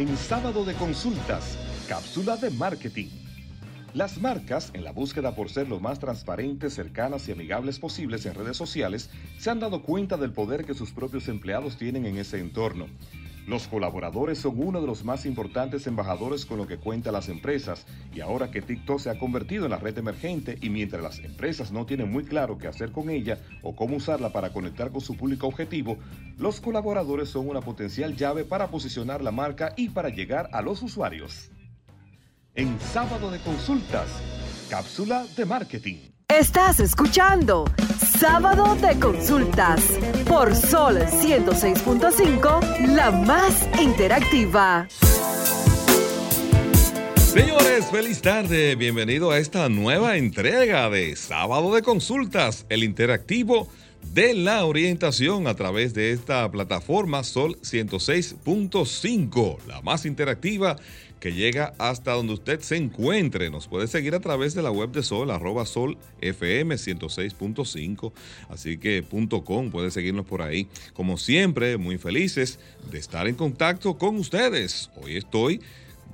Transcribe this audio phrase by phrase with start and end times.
[0.00, 3.08] En sábado de consultas, cápsula de marketing.
[3.92, 8.34] Las marcas, en la búsqueda por ser lo más transparentes, cercanas y amigables posibles en
[8.34, 12.40] redes sociales, se han dado cuenta del poder que sus propios empleados tienen en ese
[12.40, 12.86] entorno.
[13.46, 17.86] Los colaboradores son uno de los más importantes embajadores con lo que cuentan las empresas
[18.14, 21.72] y ahora que TikTok se ha convertido en la red emergente y mientras las empresas
[21.72, 25.16] no tienen muy claro qué hacer con ella o cómo usarla para conectar con su
[25.16, 25.98] público objetivo,
[26.38, 30.82] los colaboradores son una potencial llave para posicionar la marca y para llegar a los
[30.82, 31.50] usuarios.
[32.54, 34.08] En sábado de consultas,
[34.68, 35.96] cápsula de marketing.
[36.38, 37.64] Estás escuchando
[38.20, 39.82] Sábado de Consultas
[40.28, 44.86] por Sol 106.5, la más interactiva.
[47.16, 48.76] Señores, feliz tarde.
[48.76, 53.68] Bienvenido a esta nueva entrega de Sábado de Consultas, el interactivo
[54.14, 60.76] de la orientación a través de esta plataforma Sol 106.5, la más interactiva
[61.20, 63.50] que llega hasta donde usted se encuentre.
[63.50, 68.12] Nos puede seguir a través de la web de Sol, arroba Sol FM 106.5,
[68.48, 70.66] así que punto .com, puede seguirnos por ahí.
[70.94, 72.58] Como siempre, muy felices
[72.90, 74.90] de estar en contacto con ustedes.
[74.96, 75.60] Hoy estoy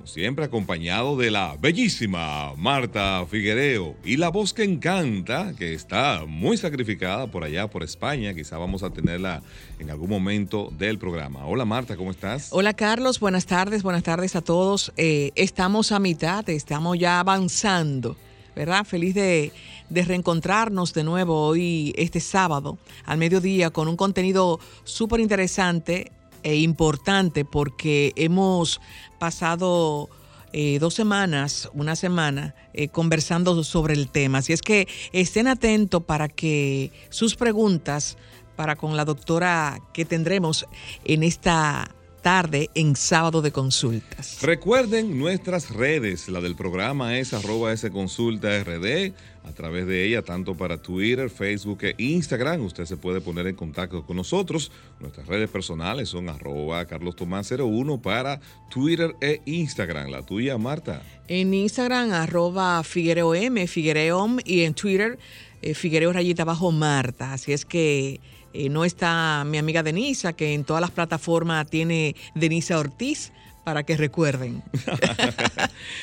[0.07, 6.57] siempre acompañado de la bellísima Marta Figuereo y la voz que encanta, que está muy
[6.57, 8.33] sacrificada por allá, por España.
[8.33, 9.43] Quizá vamos a tenerla
[9.79, 11.45] en algún momento del programa.
[11.45, 12.49] Hola Marta, ¿cómo estás?
[12.51, 14.93] Hola Carlos, buenas tardes, buenas tardes a todos.
[14.97, 18.15] Eh, estamos a mitad, estamos ya avanzando,
[18.55, 18.85] ¿verdad?
[18.85, 19.51] Feliz de,
[19.89, 26.11] de reencontrarnos de nuevo hoy, este sábado, al mediodía, con un contenido súper interesante
[26.47, 28.79] e importante porque hemos
[29.19, 30.09] pasado
[30.53, 34.37] eh, dos semanas, una semana, eh, conversando sobre el tema.
[34.37, 38.17] Así es que estén atentos para que sus preguntas
[38.55, 40.65] para con la doctora que tendremos
[41.03, 44.39] en esta tarde en sábado de consultas.
[44.41, 49.13] Recuerden nuestras redes, la del programa es arroba consulta rd,
[49.47, 53.55] a través de ella, tanto para Twitter, Facebook e Instagram, usted se puede poner en
[53.55, 54.71] contacto con nosotros.
[54.99, 60.09] Nuestras redes personales son arroba Carlos Tomás 01 para Twitter e Instagram.
[60.09, 61.01] La tuya, Marta.
[61.27, 65.17] En Instagram, arroba Figuereom, Figuereom, y en Twitter,
[65.61, 67.33] eh, Figuereo Rayita Bajo Marta.
[67.33, 68.19] Así es que
[68.53, 73.31] eh, no está mi amiga Denisa, que en todas las plataformas tiene Denisa Ortiz,
[73.67, 74.63] para que recuerden.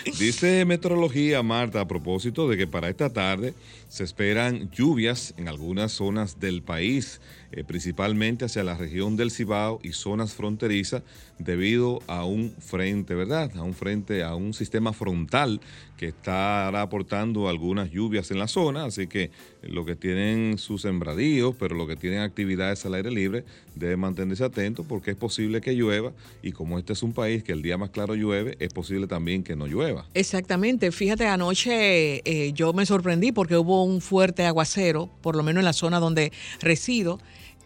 [0.19, 3.55] Dice Meteorología, Marta, a propósito de que para esta tarde
[3.89, 7.23] se esperan lluvias en algunas zonas del país,
[7.53, 11.05] eh, principalmente hacia la región del Cibao y zonas fronterizas,
[11.39, 13.51] debido a un frente, ¿verdad?
[13.57, 15.59] A un frente, a un sistema frontal
[15.97, 19.31] que estará aportando algunas lluvias en la zona, así que
[19.69, 23.45] lo que tienen sus sembradíos, pero lo que tienen actividades al aire libre,
[23.75, 27.53] deben mantenerse atentos porque es posible que llueva y como este es un país que
[27.53, 30.07] el día más claro llueve, es posible también que no llueva.
[30.15, 35.61] Exactamente, fíjate, anoche eh, yo me sorprendí porque hubo un fuerte aguacero, por lo menos
[35.61, 37.19] en la zona donde resido,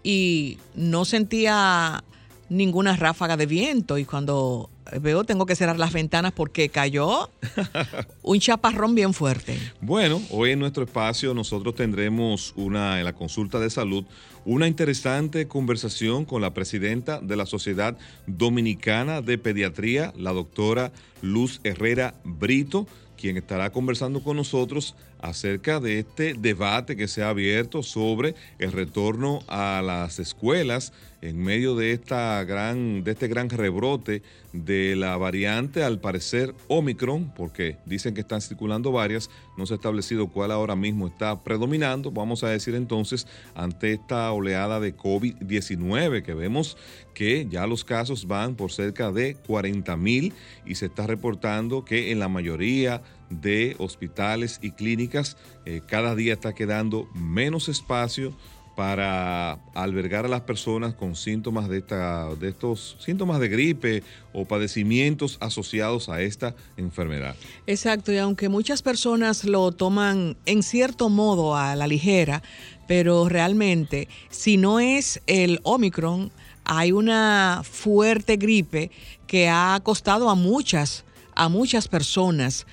[0.02, 2.04] y no sentía
[2.48, 4.70] ninguna ráfaga de viento y cuando
[5.00, 7.30] veo tengo que cerrar las ventanas porque cayó
[8.22, 9.58] un chaparrón bien fuerte.
[9.80, 14.04] Bueno, hoy en nuestro espacio nosotros tendremos una en la consulta de salud
[14.44, 20.90] una interesante conversación con la presidenta de la Sociedad Dominicana de Pediatría, la doctora
[21.20, 22.86] Luz Herrera Brito,
[23.18, 28.72] quien estará conversando con nosotros acerca de este debate que se ha abierto sobre el
[28.72, 34.22] retorno a las escuelas en medio de, esta gran, de este gran rebrote
[34.52, 39.76] de la variante, al parecer Omicron, porque dicen que están circulando varias, no se ha
[39.76, 46.22] establecido cuál ahora mismo está predominando, vamos a decir entonces, ante esta oleada de COVID-19
[46.22, 46.76] que vemos
[47.14, 50.32] que ya los casos van por cerca de 40 mil
[50.64, 56.32] y se está reportando que en la mayoría de hospitales y clínicas eh, cada día
[56.32, 58.34] está quedando menos espacio
[58.78, 64.44] para albergar a las personas con síntomas de, esta, de estos síntomas de gripe o
[64.44, 67.34] padecimientos asociados a esta enfermedad.
[67.66, 72.44] Exacto, y aunque muchas personas lo toman en cierto modo a la ligera,
[72.86, 76.30] pero realmente si no es el Omicron,
[76.64, 78.92] hay una fuerte gripe
[79.26, 81.04] que ha costado a muchas,
[81.34, 82.64] a muchas personas.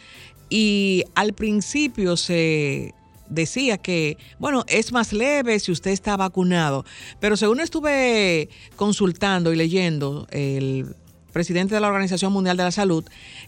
[0.50, 2.94] Y al principio se
[3.30, 6.86] decía que, bueno, es más leve si usted está vacunado,
[7.20, 10.96] pero según estuve consultando y leyendo, el
[11.34, 13.04] presidente de la Organización Mundial de la Salud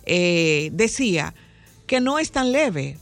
[0.05, 1.33] eh, decía
[1.85, 2.97] que no es tan leve.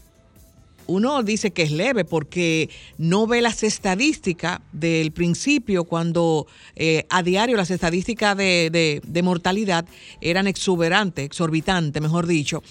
[0.88, 7.24] Uno dice que es leve porque no ve las estadísticas del principio cuando eh, a
[7.24, 9.86] diario las estadísticas de, mortalidad
[10.22, 12.62] eran exuberantes, exorbitantes, mejor dicho.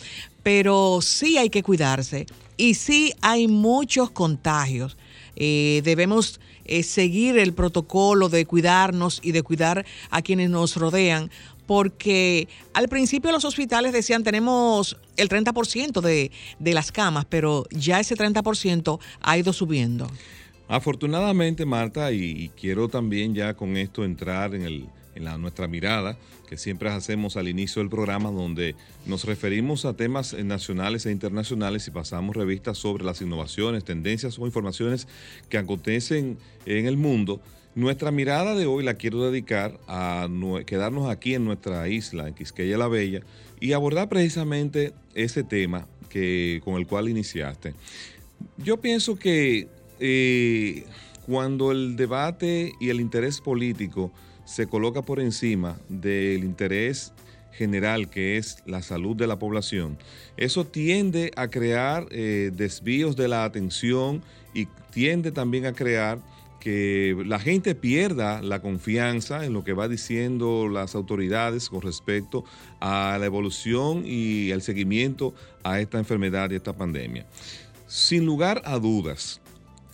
[0.43, 2.27] Pero sí hay que cuidarse
[2.57, 4.97] y sí hay muchos contagios.
[5.37, 11.31] Eh, debemos eh, seguir el protocolo de cuidarnos y de cuidar a quienes nos rodean,
[11.67, 18.01] porque al principio los hospitales decían tenemos el 30% de, de las camas, pero ya
[18.01, 20.11] ese 30% ha ido subiendo.
[20.69, 26.17] Afortunadamente, Marta, y, quiero también ya con esto entrar en, el, en nuestra mirada,
[26.49, 28.75] que siempre hacemos al inicio del programa, donde
[29.05, 34.39] nos referimos a temas eh, nacionales e internacionales y pasamos revistas sobre las innovaciones, tendencias
[34.39, 35.07] o informaciones
[35.51, 37.41] que acontecen en el mundo.
[37.75, 40.29] Nuestra mirada de hoy la quiero dedicar a
[40.65, 43.23] quedarnos aquí en nuestra isla, en Quisqueya la Bella,
[43.59, 47.75] y abordar precisamente ese tema que, con el cual iniciaste.
[48.59, 49.67] Yo pienso que
[49.99, 50.85] eh,
[51.27, 54.13] cuando el debate y el interés político
[54.45, 57.13] se coloca por encima del interés
[57.51, 59.99] general que es la salud de la población,
[60.37, 64.23] eso tiende a crear eh, desvíos de la atención
[64.55, 66.21] y tiende también a crear
[66.65, 72.47] que la gente pierda la confianza en lo que va diciendo las autoridades con respecto
[72.81, 77.27] a la evolución y el seguimiento a esta enfermedad y esta pandemia.
[77.87, 79.43] Sin lugar a dudas,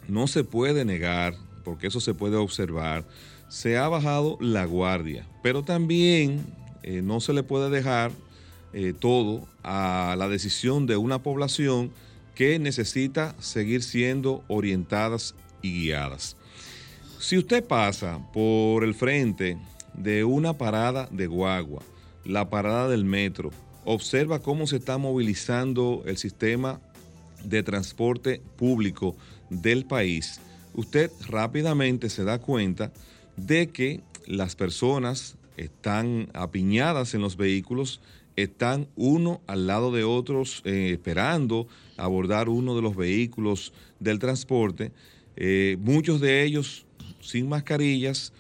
[0.07, 1.35] no se puede negar,
[1.65, 3.05] porque eso se puede observar,
[3.49, 6.47] se ha bajado la guardia, pero también
[6.85, 8.13] eh, no se le puede dejar
[8.75, 11.91] eh, todo a la decisión de una población
[12.37, 16.37] que necesita seguir siendo orientadas y guiadas.
[17.21, 19.59] Si usted pasa por el frente
[19.93, 21.83] de una parada de guagua,
[22.25, 23.51] la parada del metro,
[23.85, 26.81] observa cómo se está movilizando el sistema
[27.45, 29.17] de transporte público
[29.51, 30.41] del país,
[30.73, 32.91] usted rápidamente se da cuenta
[33.37, 38.01] de que las personas están apiñadas en los vehículos,
[38.37, 41.69] están uno al lado de otros eh, esperando
[41.99, 44.93] abordar uno de los vehículos del transporte,
[45.37, 46.87] eh, muchos de ellos
[47.21, 48.33] sin mascarillas,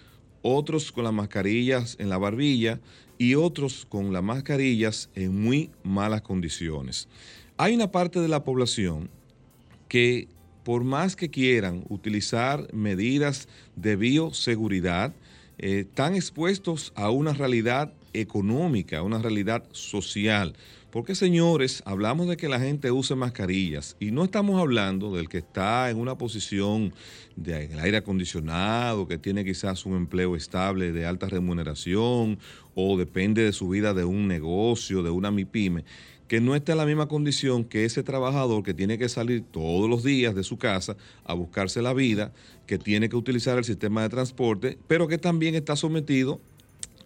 [0.42, 2.80] otros con las mascarillas en la barbilla
[3.18, 7.08] y otros con las mascarillas en muy malas condiciones.
[7.56, 9.10] Hay una parte de la población
[9.88, 10.28] que
[10.64, 15.12] por más que quieran utilizar medidas de bioseguridad,
[15.58, 20.54] eh, están expuestos a una realidad económica, a una realidad social.
[20.90, 25.38] Porque señores, hablamos de que la gente use mascarillas y no estamos hablando del que
[25.38, 26.92] está en una posición
[27.36, 32.40] de aire acondicionado, que tiene quizás un empleo estable de alta remuneración
[32.74, 35.84] o depende de su vida de un negocio, de una MIPYME
[36.26, 39.90] que no está en la misma condición que ese trabajador que tiene que salir todos
[39.90, 42.32] los días de su casa a buscarse la vida,
[42.66, 46.40] que tiene que utilizar el sistema de transporte, pero que también está sometido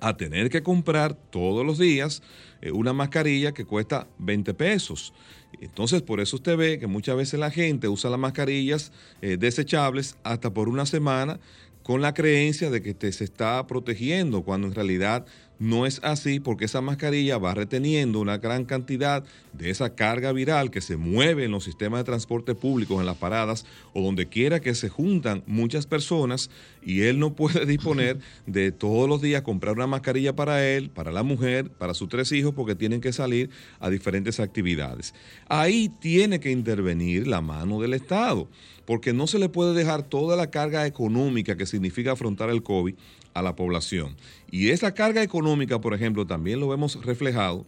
[0.04, 2.22] a tener que comprar todos los días
[2.60, 5.14] eh, una mascarilla que cuesta 20 pesos.
[5.60, 8.92] Entonces, por eso usted ve que muchas veces la gente usa las mascarillas
[9.22, 11.40] eh, desechables hasta por una semana
[11.82, 15.26] con la creencia de que se está protegiendo, cuando en realidad
[15.58, 20.70] no es así porque esa mascarilla va reteniendo una gran cantidad de esa carga viral
[20.70, 24.60] que se mueve en los sistemas de transporte públicos, en las paradas o donde quiera
[24.60, 26.50] que se juntan muchas personas
[26.82, 31.12] y él no puede disponer de todos los días comprar una mascarilla para él, para
[31.12, 35.14] la mujer, para sus tres hijos porque tienen que salir a diferentes actividades.
[35.48, 38.48] Ahí tiene que intervenir la mano del Estado
[38.84, 42.94] porque no se le puede dejar toda la carga económica que significa afrontar el COVID
[43.34, 44.16] a la población.
[44.50, 47.66] Y esa carga económica, por ejemplo, también lo vemos reflejado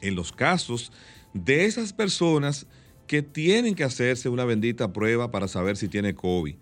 [0.00, 0.90] en los casos
[1.32, 2.66] de esas personas
[3.06, 6.54] que tienen que hacerse una bendita prueba para saber si tiene COVID.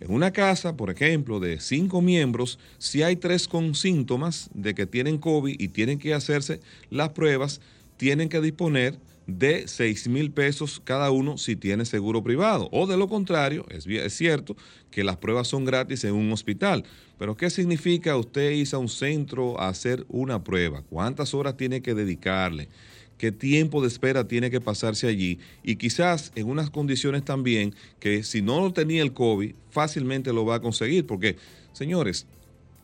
[0.00, 4.86] En una casa, por ejemplo, de cinco miembros, si hay tres con síntomas de que
[4.86, 7.60] tienen COVID y tienen que hacerse las pruebas,
[7.96, 12.68] tienen que disponer de 6 mil pesos cada uno si tiene seguro privado.
[12.72, 14.56] O de lo contrario, es, es cierto
[14.90, 16.82] que las pruebas son gratis en un hospital.
[17.18, 20.82] Pero ¿qué significa usted irse a un centro a hacer una prueba?
[20.82, 22.68] ¿Cuántas horas tiene que dedicarle?
[23.18, 28.22] qué tiempo de espera tiene que pasarse allí y quizás en unas condiciones también que
[28.22, 31.34] si no lo tenía el COVID, fácilmente lo va a conseguir, porque,
[31.72, 32.28] señores,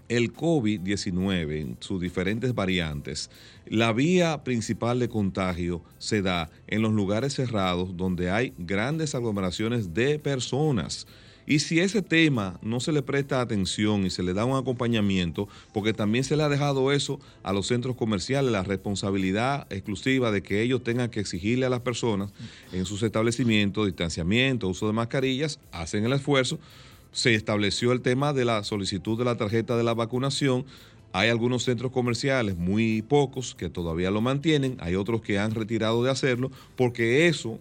[0.09, 3.31] el COVID-19 en sus diferentes variantes,
[3.67, 9.95] la vía principal de contagio se da en los lugares cerrados donde hay grandes aglomeraciones
[9.95, 11.07] de personas.
[11.47, 15.49] Y si ese tema no se le presta atención y se le da un acompañamiento,
[15.73, 20.43] porque también se le ha dejado eso a los centros comerciales, la responsabilidad exclusiva de
[20.43, 22.33] que ellos tengan que exigirle a las personas
[22.73, 26.59] en sus establecimientos, distanciamiento, uso de mascarillas, hacen el esfuerzo.
[27.15, 30.67] Se estableció el tema de la solicitud de la tarjeta de la vacunación.
[31.13, 34.77] Hay algunos centros comerciales, muy pocos, que todavía lo mantienen.
[34.81, 37.61] Hay otros que han retirado de hacerlo, porque eso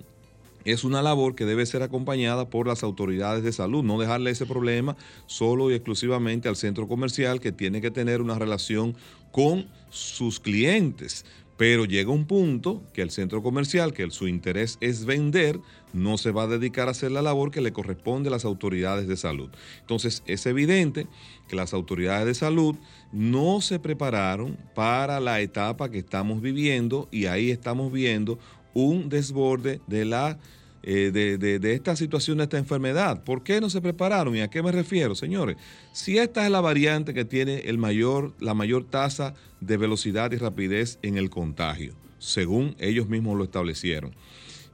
[0.65, 4.47] es una labor que debe ser acompañada por las autoridades de salud, no dejarle ese
[4.47, 8.95] problema solo y exclusivamente al centro comercial que tiene que tener una relación
[9.31, 11.25] con sus clientes.
[11.57, 15.59] Pero llega un punto que el centro comercial, que su interés es vender,
[15.93, 19.07] no se va a dedicar a hacer la labor que le corresponde a las autoridades
[19.07, 19.49] de salud.
[19.81, 21.07] Entonces es evidente
[21.47, 22.75] que las autoridades de salud
[23.11, 28.39] no se prepararon para la etapa que estamos viviendo y ahí estamos viendo
[28.73, 30.39] un desborde de la
[30.85, 33.23] eh, de, esta situación, de esta enfermedad.
[33.23, 34.35] ¿Por qué no se prepararon?
[34.35, 35.55] ¿Y a qué me refiero, señores?
[35.93, 40.37] Si esta es la variante que tiene el mayor, la mayor tasa de velocidad y
[40.37, 44.13] rapidez en el contagio, según ellos mismos lo establecieron.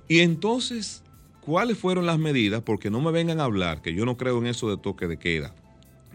[0.07, 1.03] Y entonces,
[1.41, 2.63] ¿cuáles fueron las medidas?
[2.63, 5.17] Porque no me vengan a hablar, que yo no creo en eso de toque de
[5.17, 5.53] queda.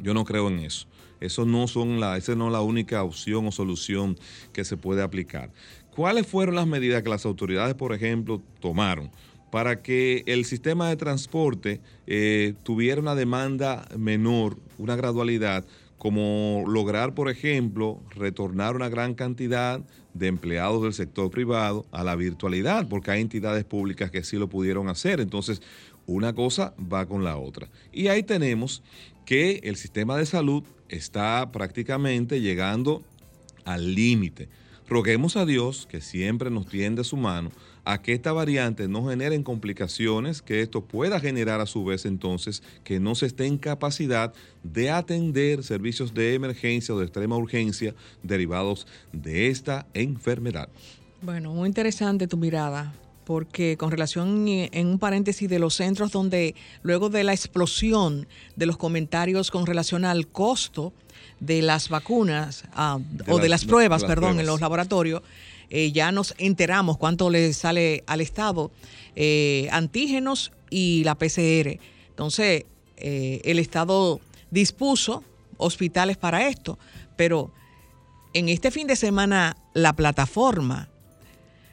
[0.03, 0.89] Yo no creo en eso.
[1.21, 4.19] Eso no son la, esa no es la única opción o solución
[4.53, 5.53] que se puede aplicar.
[5.95, 9.13] ¿Cuáles fueron las medidas que las autoridades, por ejemplo, tomaron
[9.55, 15.65] para que el sistema de transporte eh, tuviera una demanda menor, una gradualidad,
[15.97, 19.81] como lograr, por ejemplo, retornar una gran cantidad
[20.13, 24.49] de empleados del sector privado a la virtualidad, porque hay entidades públicas que sí lo
[24.49, 25.21] pudieron hacer.
[25.21, 25.63] Entonces,
[26.05, 27.69] una cosa va con la otra.
[27.93, 28.83] Y ahí tenemos
[29.25, 33.05] que el sistema de salud está prácticamente llegando
[33.65, 34.49] al límite.
[34.89, 37.53] Roguemos a Dios, que siempre nos tiende su mano,
[37.85, 42.63] a que esta variante no genere complicaciones, que esto pueda generar a su vez entonces
[42.83, 47.95] que no se esté en capacidad de atender servicios de emergencia o de extrema urgencia
[48.23, 50.69] derivados de esta enfermedad.
[51.21, 56.55] Bueno, muy interesante tu mirada, porque con relación en un paréntesis de los centros donde
[56.83, 58.27] luego de la explosión
[58.57, 60.93] de los comentarios con relación al costo,
[61.41, 62.99] de las vacunas ah,
[63.29, 65.23] o de las pruebas, perdón, en los laboratorios,
[65.71, 68.71] eh, ya nos enteramos cuánto le sale al Estado
[69.17, 71.79] eh, antígenos y la PCR.
[72.09, 72.65] Entonces,
[72.97, 75.25] eh, el Estado dispuso
[75.57, 76.79] hospitales para esto,
[77.17, 77.53] pero
[78.33, 80.89] en este fin de semana la plataforma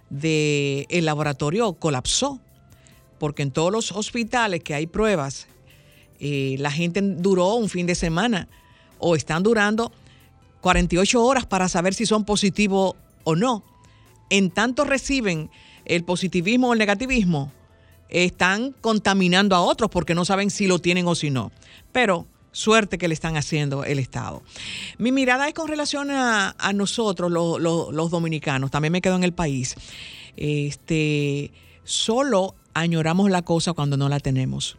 [0.09, 2.39] del laboratorio colapsó,
[3.19, 5.47] porque en todos los hospitales que hay pruebas,
[6.19, 8.47] la gente duró un fin de semana
[8.99, 9.91] o están durando
[10.61, 13.63] 48 horas para saber si son positivos o no.
[14.31, 15.51] En tanto reciben
[15.83, 17.51] el positivismo o el negativismo,
[18.07, 21.51] están contaminando a otros porque no saben si lo tienen o si no.
[21.91, 24.41] Pero suerte que le están haciendo el Estado.
[24.97, 29.75] Mi mirada es con relación a, nosotros, los dominicanos, también me quedo en el país.
[30.37, 31.51] Este,
[31.83, 34.77] solo añoramos la cosa cuando no la tenemos.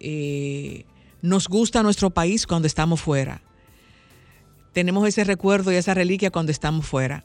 [0.00, 0.86] Eh,
[1.20, 3.42] nos gusta nuestro país cuando estamos fuera.
[4.72, 7.24] Tenemos ese recuerdo y esa reliquia cuando estamos fuera.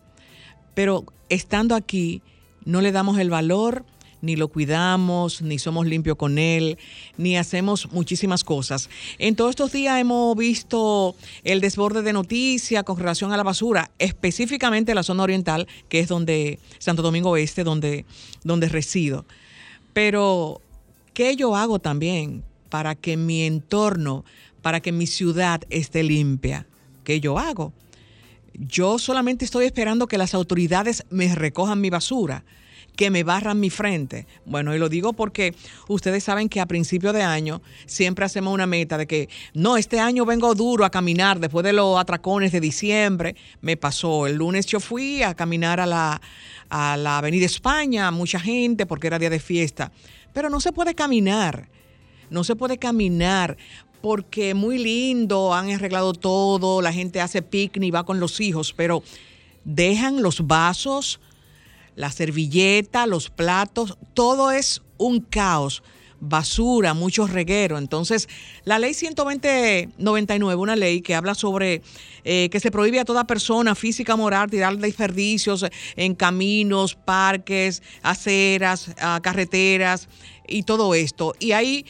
[0.73, 2.21] Pero estando aquí,
[2.65, 3.85] no le damos el valor,
[4.21, 6.77] ni lo cuidamos, ni somos limpios con él,
[7.17, 8.89] ni hacemos muchísimas cosas.
[9.17, 13.91] En todos estos días hemos visto el desborde de noticias con relación a la basura,
[13.97, 18.05] específicamente la zona oriental, que es donde, Santo Domingo Oeste, donde,
[18.43, 19.25] donde resido.
[19.93, 20.61] Pero,
[21.13, 24.23] ¿qué yo hago también para que mi entorno,
[24.61, 26.65] para que mi ciudad esté limpia.
[27.03, 27.73] ¿Qué yo hago?
[28.53, 32.43] Yo solamente estoy esperando que las autoridades me recojan mi basura,
[32.95, 34.27] que me barran mi frente.
[34.45, 35.55] Bueno, y lo digo porque
[35.87, 39.99] ustedes saben que a principio de año siempre hacemos una meta de que no, este
[39.99, 43.35] año vengo duro a caminar después de los atracones de diciembre.
[43.61, 46.21] Me pasó, el lunes yo fui a caminar a la,
[46.69, 49.91] a la Avenida España, mucha gente porque era día de fiesta,
[50.33, 51.69] pero no se puede caminar
[52.29, 53.57] no se puede caminar
[54.01, 59.03] porque muy lindo, han arreglado todo, la gente hace picnic, va con los hijos, pero
[59.63, 61.19] dejan los vasos,
[61.95, 65.83] la servilleta, los platos, todo es un caos
[66.19, 67.79] basura, muchos regueros.
[67.79, 68.27] Entonces,
[68.63, 71.81] la ley 120-99, una ley que habla sobre
[72.23, 75.65] eh, que se prohíbe a toda persona física moral tirar desperdicios
[75.95, 78.91] en caminos, parques, aceras,
[79.21, 80.09] carreteras
[80.47, 81.33] y todo esto.
[81.39, 81.85] Y hay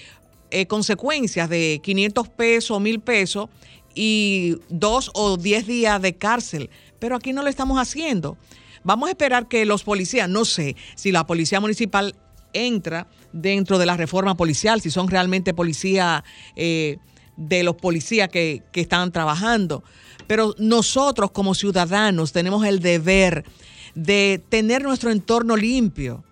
[0.52, 3.50] eh, consecuencias de 500 pesos o 1000 pesos
[3.96, 6.70] y dos o diez días de cárcel.
[7.00, 8.38] Pero aquí no lo estamos haciendo.
[8.84, 12.16] Vamos a esperar que los policías, no sé si la policía municipal
[12.54, 16.24] entra dentro de la reforma policial, si son realmente policías
[16.56, 16.98] eh,
[17.38, 19.84] de los policías que, que están trabajando.
[20.28, 23.44] Pero nosotros como ciudadanos tenemos el deber
[23.96, 26.24] de tener nuestro entorno limpio,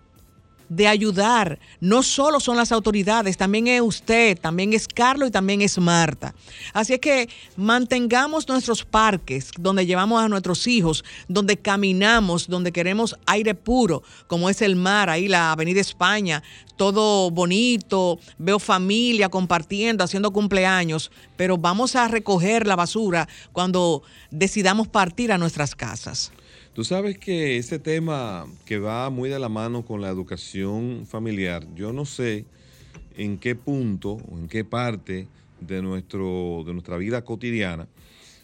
[0.68, 1.58] de ayudar.
[1.80, 6.34] No solo son las autoridades, también es usted, también es Carlos y también es Marta.
[6.72, 13.16] Así es que mantengamos nuestros parques donde llevamos a nuestros hijos, donde caminamos, donde queremos
[13.26, 16.42] aire puro, como es el mar, ahí la Avenida España,
[16.76, 24.88] todo bonito, veo familia compartiendo, haciendo cumpleaños, pero vamos a recoger la basura cuando decidamos
[24.88, 26.32] partir a nuestras casas.
[26.78, 31.66] Tú sabes que ese tema que va muy de la mano con la educación familiar,
[31.74, 32.44] yo no sé
[33.16, 35.26] en qué punto o en qué parte
[35.60, 37.88] de, nuestro, de nuestra vida cotidiana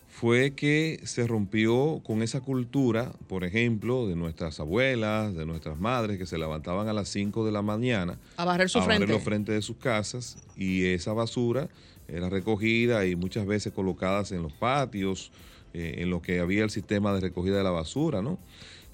[0.09, 6.19] fue que se rompió con esa cultura, por ejemplo, de nuestras abuelas, de nuestras madres,
[6.19, 9.07] que se levantaban a las 5 de la mañana a barrer su a frente.
[9.07, 11.69] los frentes de sus casas y esa basura
[12.09, 15.31] era recogida y muchas veces colocadas en los patios
[15.75, 18.39] eh, en lo que había el sistema de recogida de la basura, ¿no?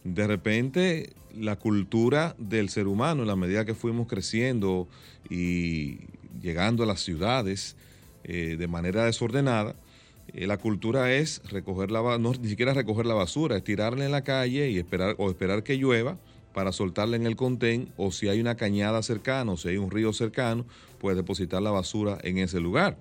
[0.02, 4.88] De repente, la cultura del ser humano, en la medida que fuimos creciendo
[5.28, 5.98] y
[6.40, 7.76] llegando a las ciudades
[8.24, 9.76] eh, de manera desordenada,
[10.32, 14.12] eh, la cultura es recoger la no ni siquiera recoger la basura, es tirarla en
[14.12, 16.18] la calle y esperar o esperar que llueva
[16.54, 19.90] para soltarla en el contén o si hay una cañada cercana o si hay un
[19.90, 20.64] río cercano,
[20.98, 22.96] pues depositar la basura en ese lugar.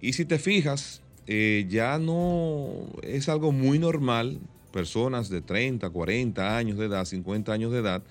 [0.00, 4.40] Y si te fijas, eh, ya no es algo muy normal.
[4.72, 8.02] Personas de 30, 40 años de edad, 50 años de edad,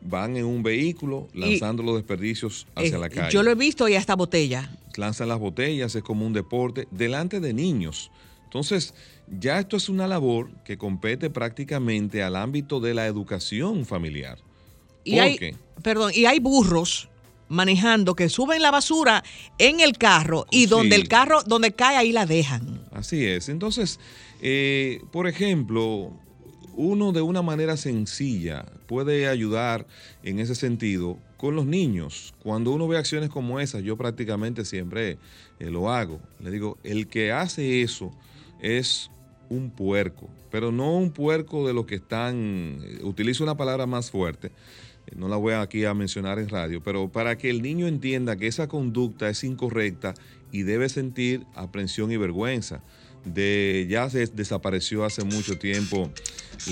[0.00, 3.32] van en un vehículo lanzando los desperdicios hacia la calle.
[3.32, 4.76] Yo lo he visto y hasta botella.
[4.96, 8.10] Lanzan las botellas, es como un deporte, delante de niños.
[8.44, 8.94] Entonces,
[9.28, 14.38] ya esto es una labor que compete prácticamente al ámbito de la educación familiar.
[15.04, 17.08] Y hay, perdón, y hay burros
[17.52, 19.22] manejando que suben la basura
[19.58, 22.80] en el carro y donde el carro, donde cae, ahí la dejan.
[22.90, 23.48] Así es.
[23.48, 24.00] Entonces,
[24.40, 26.12] eh, por ejemplo,
[26.74, 29.86] uno de una manera sencilla puede ayudar
[30.22, 32.34] en ese sentido con los niños.
[32.42, 35.18] Cuando uno ve acciones como esas, yo prácticamente siempre
[35.58, 36.20] eh, lo hago.
[36.40, 38.12] Le digo, el que hace eso
[38.60, 39.10] es
[39.48, 44.10] un puerco, pero no un puerco de los que están, eh, utilizo una palabra más
[44.10, 44.50] fuerte,
[45.16, 48.46] no la voy aquí a mencionar en radio, pero para que el niño entienda que
[48.46, 50.14] esa conducta es incorrecta
[50.50, 52.82] y debe sentir aprensión y vergüenza.
[53.24, 56.10] De, ya se desapareció hace mucho tiempo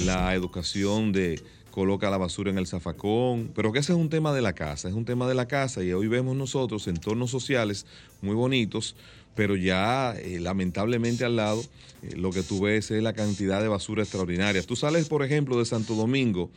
[0.04, 4.34] la educación de coloca la basura en el zafacón, pero que ese es un tema
[4.34, 7.86] de la casa, es un tema de la casa y hoy vemos nosotros entornos sociales
[8.20, 8.96] muy bonitos,
[9.34, 11.62] pero ya eh, lamentablemente al lado
[12.02, 14.62] eh, lo que tú ves es la cantidad de basura extraordinaria.
[14.62, 16.50] Tú sales, por ejemplo, de Santo Domingo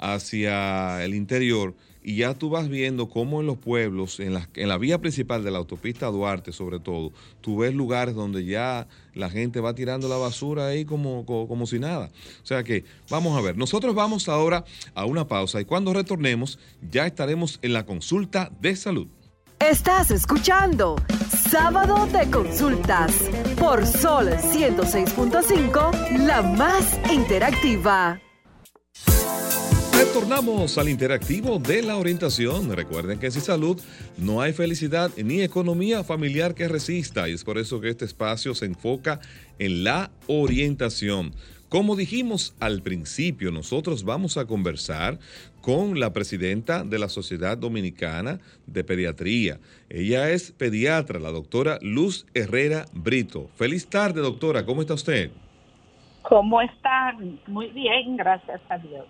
[0.00, 4.68] hacia el interior y ya tú vas viendo cómo en los pueblos, en la, en
[4.68, 9.28] la vía principal de la autopista Duarte sobre todo, tú ves lugares donde ya la
[9.28, 12.10] gente va tirando la basura ahí como, como, como si nada.
[12.42, 16.58] O sea que vamos a ver, nosotros vamos ahora a una pausa y cuando retornemos
[16.90, 19.08] ya estaremos en la consulta de salud.
[19.60, 20.96] Estás escuchando
[21.50, 23.12] Sábado de Consultas
[23.58, 28.18] por Sol 106.5, la más interactiva.
[30.00, 32.74] Retornamos al interactivo de la orientación.
[32.74, 33.78] Recuerden que sin salud
[34.16, 38.54] no hay felicidad ni economía familiar que resista y es por eso que este espacio
[38.54, 39.20] se enfoca
[39.58, 41.34] en la orientación.
[41.68, 45.18] Como dijimos al principio, nosotros vamos a conversar
[45.60, 49.58] con la presidenta de la Sociedad Dominicana de Pediatría.
[49.90, 53.50] Ella es pediatra, la doctora Luz Herrera Brito.
[53.54, 54.64] Feliz tarde, doctora.
[54.64, 55.30] ¿Cómo está usted?
[56.22, 57.14] ¿Cómo está?
[57.46, 59.04] Muy bien, gracias a Dios.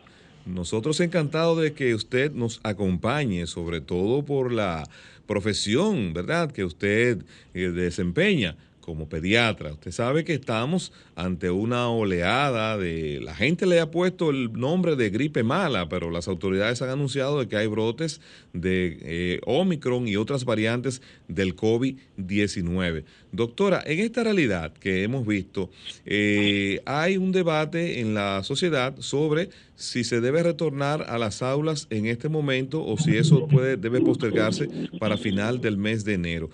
[0.47, 4.89] Nosotros encantados de que usted nos acompañe, sobre todo por la
[5.27, 7.19] profesión, ¿verdad?, que usted
[7.55, 8.57] eh, desempeña
[8.91, 13.21] como pediatra, usted sabe que estamos ante una oleada de...
[13.23, 17.39] La gente le ha puesto el nombre de gripe mala, pero las autoridades han anunciado
[17.39, 18.21] de que hay brotes
[18.53, 23.05] de eh, Omicron y otras variantes del COVID-19.
[23.31, 25.71] Doctora, en esta realidad que hemos visto,
[26.05, 31.87] eh, hay un debate en la sociedad sobre si se debe retornar a las aulas
[31.91, 36.51] en este momento o si eso puede, debe postergarse para final del mes de enero.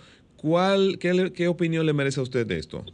[0.46, 2.85] ¿Cuál, qué, opinión le merece a usted de esto?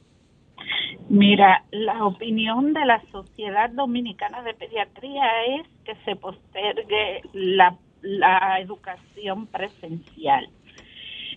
[1.10, 5.26] Mira, la opinión de la Sociedad Dominicana de Pediatría
[5.58, 7.76] es que se postergue la,
[8.58, 10.48] educación presencial.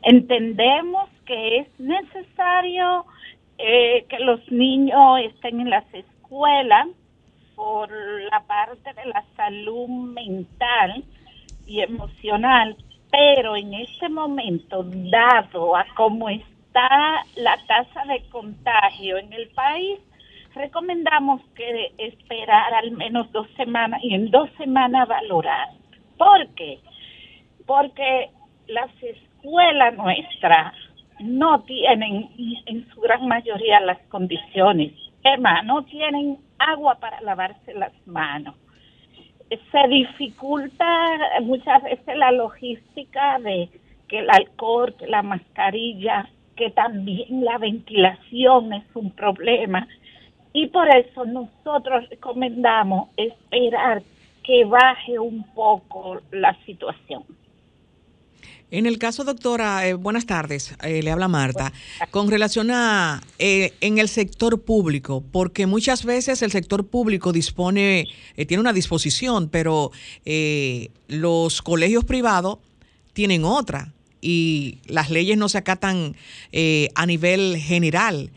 [0.03, 3.05] Entendemos que es necesario
[3.57, 6.87] eh, que los niños estén en las escuelas
[7.57, 11.03] por la parte de la salud mental
[11.67, 12.77] y emocional,
[13.15, 19.99] pero en este momento, dado a cómo está la tasa de contagio en el país,
[20.53, 25.69] recomendamos que esperar al menos dos semanas y en dos semanas valorar.
[26.17, 26.79] ¿Por qué?
[27.65, 28.31] Porque
[28.67, 30.73] las escuelas nuestras
[31.19, 32.29] no tienen
[32.65, 34.91] en su gran mayoría las condiciones.
[35.23, 38.55] Emma, no tienen agua para lavarse las manos
[39.49, 40.85] se dificulta
[41.41, 43.69] muchas veces la logística de
[44.07, 49.87] que el alcohol, que la mascarilla, que también la ventilación es un problema.
[50.53, 54.01] Y por eso nosotros recomendamos esperar
[54.43, 57.23] que baje un poco la situación.
[58.71, 61.71] En el caso, doctora, eh, buenas tardes, eh, le habla Marta,
[62.09, 68.07] con relación a eh, en el sector público, porque muchas veces el sector público dispone,
[68.35, 69.91] tiene una disposición, pero
[71.07, 72.57] los colegios privados
[73.13, 76.15] tienen otra y las leyes no se acatan
[76.95, 78.31] a nivel general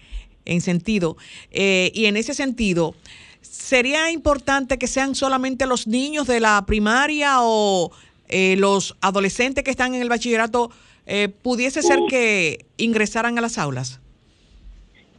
[0.44, 1.16] en sentido,
[1.50, 2.94] y en ese sentido,
[3.40, 7.90] ¿sería importante que sean solamente los niños de la primaria o
[8.28, 10.70] eh, los adolescentes que están en el bachillerato
[11.06, 14.00] eh, pudiese ser que ingresaran a las aulas?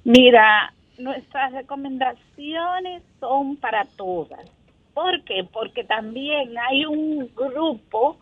[0.03, 4.39] Mira, nuestras recomendaciones son para todas.
[4.93, 5.43] ¿Por qué?
[5.51, 8.17] Porque también hay un grupo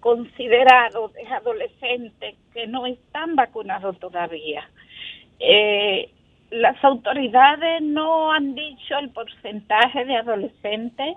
[0.00, 4.68] considerado de adolescentes que no están vacunados todavía.
[5.38, 6.10] Eh,
[6.50, 11.16] las autoridades no han dicho el porcentaje de adolescentes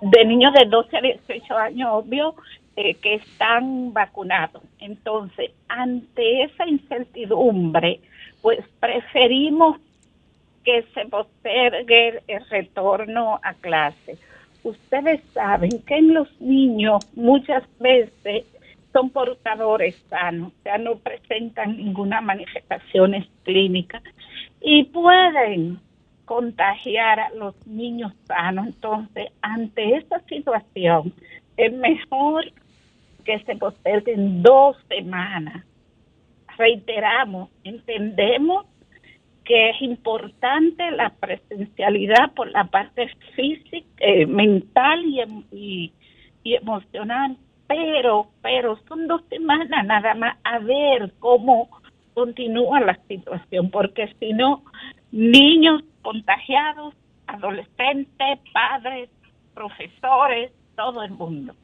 [0.00, 2.34] de niños de 12 a 18 años, obvio,
[2.76, 4.62] eh, que están vacunados.
[4.80, 8.00] Entonces, ante esa incertidumbre,
[8.42, 9.78] pues preferimos
[10.64, 14.18] que se postergue el retorno a clase.
[14.64, 18.44] Ustedes saben que en los niños muchas veces
[18.92, 23.14] son portadores sanos, o sea, no presentan ninguna manifestación
[23.44, 24.02] clínica
[24.60, 25.80] y pueden
[26.28, 28.66] contagiar a los niños sanos.
[28.66, 31.14] Entonces, ante esta situación,
[31.56, 32.44] es mejor
[33.24, 35.64] que se posterguen dos semanas.
[36.58, 38.66] Reiteramos, entendemos
[39.42, 45.02] que es importante la presencialidad por la parte física, eh, mental
[45.50, 45.92] y,
[46.44, 51.70] y emocional, pero, pero son dos semanas nada más a ver cómo
[52.12, 54.62] continúa la situación, porque si no,
[55.12, 56.94] niños contagiados,
[57.26, 59.10] adolescentes, padres,
[59.52, 61.54] profesores, todo el mundo.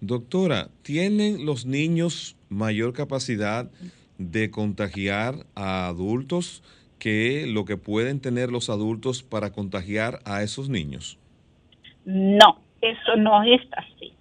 [0.00, 3.70] Doctora, ¿tienen los niños mayor capacidad
[4.16, 6.62] de contagiar a adultos
[6.98, 11.18] que lo que pueden tener los adultos para contagiar a esos niños?
[12.06, 14.14] No, eso no es así.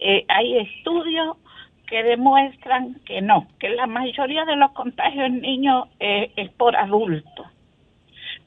[0.00, 1.38] Eh, hay estudios
[1.86, 6.76] que demuestran que no, que la mayoría de los contagios en niños eh, es por
[6.76, 7.41] adultos.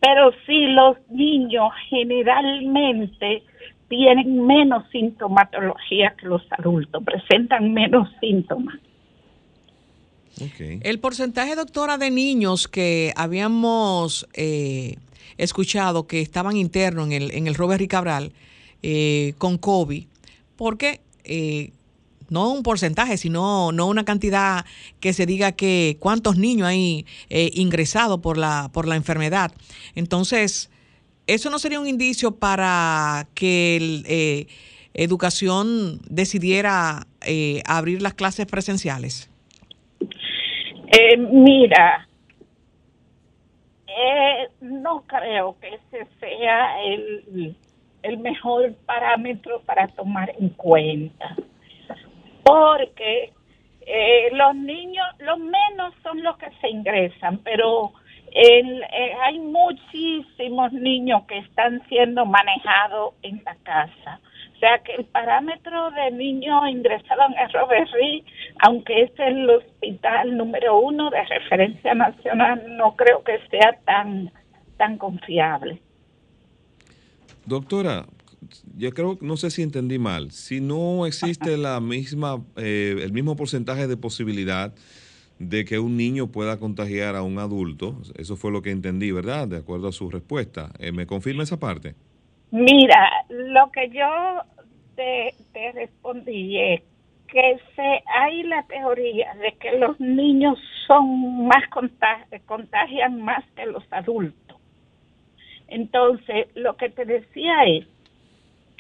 [0.06, 3.42] Pero sí los niños generalmente
[3.90, 8.76] tienen menos sintomatología que los adultos, presentan menos síntomas.
[10.60, 14.98] El porcentaje, doctora, de niños que habíamos eh,
[15.38, 18.34] escuchado que estaban internos en el, en el Robert Ricabral
[18.84, 20.06] eh, con COVID,
[20.56, 21.72] porque eh,
[22.30, 24.66] no un porcentaje, sino no una cantidad
[25.00, 29.52] que se diga que cuántos niños hay eh, ingresados por la, por la enfermedad.
[29.96, 30.72] Entonces,
[31.28, 34.48] ¿eso no sería un indicio para que eh,
[34.94, 39.30] educación decidiera eh, abrir las clases presenciales?
[41.18, 42.08] mira,
[44.62, 47.56] no creo que ese sea el,
[48.02, 51.36] el mejor parámetro para tomar en cuenta
[52.46, 53.34] porque
[53.82, 57.92] eh, los niños, los menos son los que se ingresan, pero
[58.32, 64.20] El, eh, hay muchísimos niños que están siendo manejados en la casa.
[64.56, 68.24] O sea que el parámetro de niños ingresados en Roberry,
[68.60, 74.32] aunque es el hospital número uno de referencia nacional, no creo que sea tan,
[74.78, 75.82] tan confiable.
[77.46, 78.06] Doctora,
[78.76, 83.36] yo creo, no sé si entendí mal, si no existe la misma, eh, el mismo
[83.36, 84.74] porcentaje de posibilidad
[85.40, 89.48] de que un niño pueda contagiar a un adulto, eso fue lo que entendí, ¿verdad?
[89.48, 90.72] De acuerdo a su respuesta.
[90.80, 91.96] Eh, ¿Me confirma esa parte?
[92.52, 94.42] Mira, lo que yo
[94.96, 95.34] te,
[95.74, 96.82] respondí es
[97.28, 97.58] que
[98.06, 101.68] hay la teoría de que los niños son más
[102.46, 104.58] contagian más que los adultos.
[105.68, 107.88] Entonces, lo que te decía es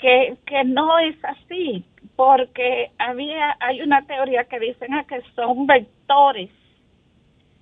[0.05, 1.83] que, que no es así,
[2.15, 6.51] porque había hay una teoría que dicen que son vectores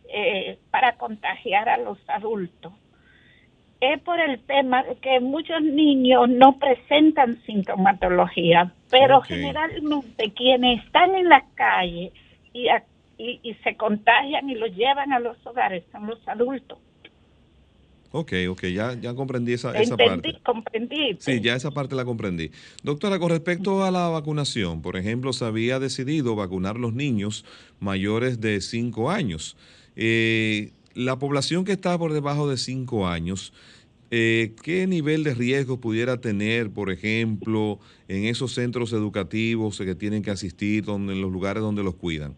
[0.09, 2.73] eh, para contagiar a los adultos
[3.79, 11.15] es por el tema de que muchos niños no presentan sintomatología, pero generalmente quienes están
[11.15, 12.11] en la calle
[12.53, 12.67] y,
[13.17, 16.77] y, se contagian y los llevan a los hogares son los adultos.
[18.15, 20.35] Ok, ok, ya, ya comprendí esa, esa parte.
[20.45, 21.17] Comprendí.
[21.17, 22.51] Sí, ya esa parte la comprendí.
[22.83, 27.43] Doctora, con respecto a la vacunación, por ejemplo, se había decidido vacunar los niños
[27.79, 29.57] mayores de 5 años.
[29.95, 33.51] Eh, la población que está por debajo de 5 años,
[34.11, 40.21] eh, ¿qué nivel de riesgo pudiera tener, por ejemplo, en esos centros educativos que tienen
[40.21, 42.35] que asistir, donde, en los lugares donde los cuidan,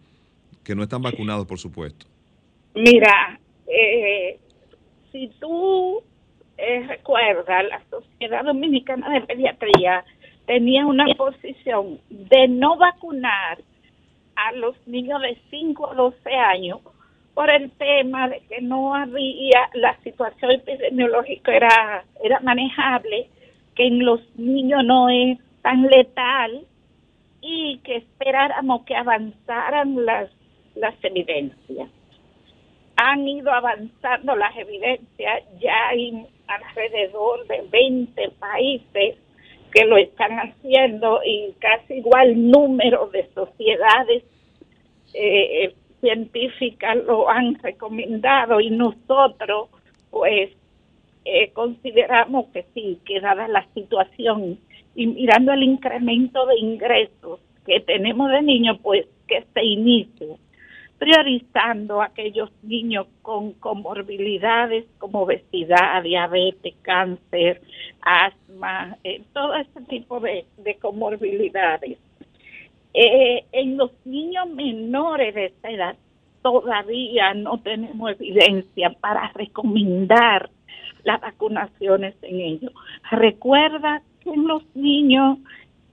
[0.64, 2.06] que no están vacunados, por supuesto?
[2.76, 4.40] Mira, eh,
[5.16, 6.04] si tú
[6.58, 10.04] eh, recuerdas, la Sociedad Dominicana de Pediatría
[10.46, 13.60] tenía una posición de no vacunar
[14.36, 16.80] a los niños de 5 a 12 años
[17.34, 23.30] por el tema de que no había, la situación epidemiológica era, era manejable,
[23.74, 26.66] que en los niños no es tan letal
[27.42, 30.30] y que esperáramos que avanzaran las,
[30.76, 31.90] las evidencias.
[33.08, 39.16] Han ido avanzando las evidencias, ya hay alrededor de 20 países
[39.72, 44.24] que lo están haciendo y casi igual número de sociedades
[45.14, 49.70] eh, científicas lo han recomendado y nosotros
[50.10, 50.50] pues
[51.26, 54.58] eh, consideramos que sí, que dada la situación
[54.96, 60.38] y mirando el incremento de ingresos que tenemos de niños, pues que se inicie
[60.98, 67.62] priorizando aquellos niños con comorbilidades como obesidad, diabetes, cáncer,
[68.02, 71.98] asma, eh, todo ese tipo de, de comorbilidades
[72.98, 75.98] eh, en los niños menores de esta edad
[76.42, 80.50] todavía no tenemos evidencia para recomendar
[81.04, 82.72] las vacunaciones en ellos.
[83.12, 85.40] Recuerda que en los niños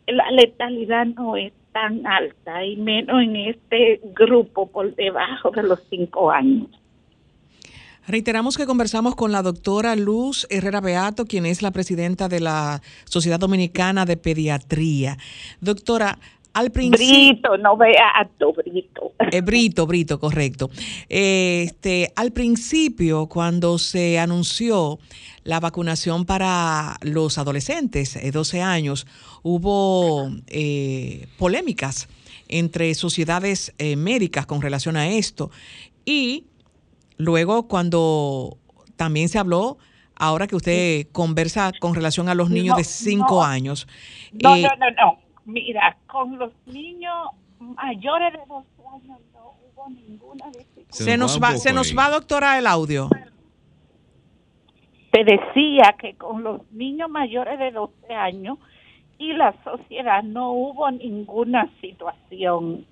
[0.07, 5.81] la letalidad no es tan alta y menos en este grupo por debajo de los
[5.91, 6.69] cinco años.
[8.07, 12.83] Reiteramos que conversamos con la doctora Luz Herrera Beato, quien es la presidenta de la
[13.05, 15.19] Sociedad Dominicana de Pediatría.
[15.61, 16.19] Doctora,
[16.55, 19.13] al principio, Brito, no Beato, Brito.
[19.31, 20.71] Eh, Brito, Brito, correcto.
[21.09, 24.99] Este, al principio, cuando se anunció
[25.45, 29.07] la vacunación para los adolescentes de 12 años,
[29.43, 32.09] hubo eh, polémicas
[32.49, 35.51] entre sociedades eh, médicas con relación a esto.
[36.05, 36.45] Y
[37.17, 38.59] luego, cuando
[38.97, 39.79] también se habló,
[40.17, 43.89] ahora que usted conversa con relación a los niños de 5 años.
[44.33, 47.29] No, no, no, no Mira, con los niños
[47.59, 50.91] mayores de 12 años no hubo ninguna dificultad.
[50.91, 53.09] Se nos va, se nos va, doctora, el audio.
[55.11, 58.59] Te decía que con los niños mayores de 12 años
[59.19, 62.87] y la sociedad no hubo ninguna situación,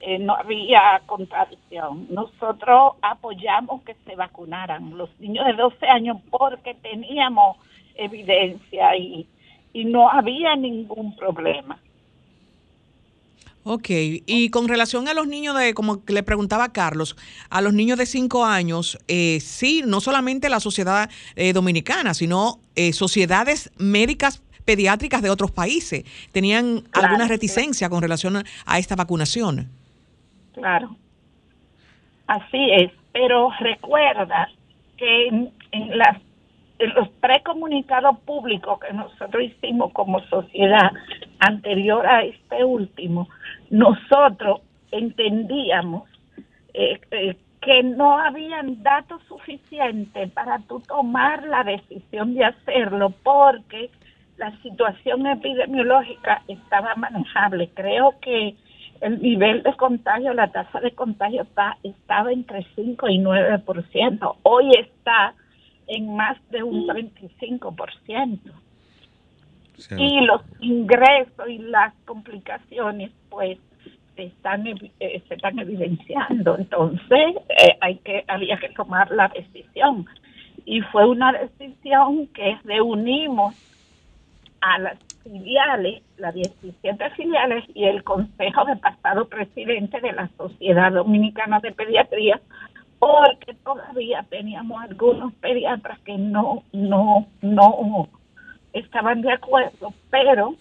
[0.00, 2.06] eh, no había contradicción.
[2.10, 7.58] Nosotros apoyamos que se vacunaran los niños de 12 años porque teníamos
[7.94, 9.26] evidencia y,
[9.72, 11.78] y no había ningún problema.
[13.68, 17.16] Ok, y con relación a los niños de, como le preguntaba Carlos,
[17.50, 22.60] a los niños de 5 años, eh, sí, no solamente la sociedad eh, dominicana, sino
[22.76, 26.04] eh, sociedades médicas pediátricas de otros países.
[26.30, 29.68] Tenían alguna reticencia con relación a esta vacunación.
[30.54, 30.94] Claro,
[32.28, 34.48] así es, pero recuerda
[34.96, 36.18] que en, en las
[36.78, 40.92] en los precomunicados públicos que nosotros hicimos como sociedad
[41.38, 43.28] anterior a este último,
[43.70, 46.08] nosotros entendíamos
[46.74, 53.90] eh, eh, que no habían datos suficientes para tú tomar la decisión de hacerlo porque
[54.36, 57.70] la situación epidemiológica estaba manejable.
[57.74, 58.54] Creo que
[59.00, 64.36] el nivel de contagio, la tasa de contagio está, estaba entre 5 y 9%.
[64.42, 65.34] Hoy está
[65.86, 68.38] en más de un 35%.
[69.98, 73.58] Y los ingresos y las complicaciones, pues,
[74.16, 76.56] están, eh, se están evidenciando.
[76.58, 80.06] Entonces, eh, hay que, había que tomar la decisión.
[80.64, 83.54] Y fue una decisión que reunimos
[84.60, 90.92] a las filiales, las 17 filiales y el consejo de pasado presidente de la Sociedad
[90.92, 92.40] Dominicana de Pediatría,
[92.98, 98.08] porque todavía teníamos algunos pediatras que no, no, no
[98.78, 100.56] estaban de acuerdo, pero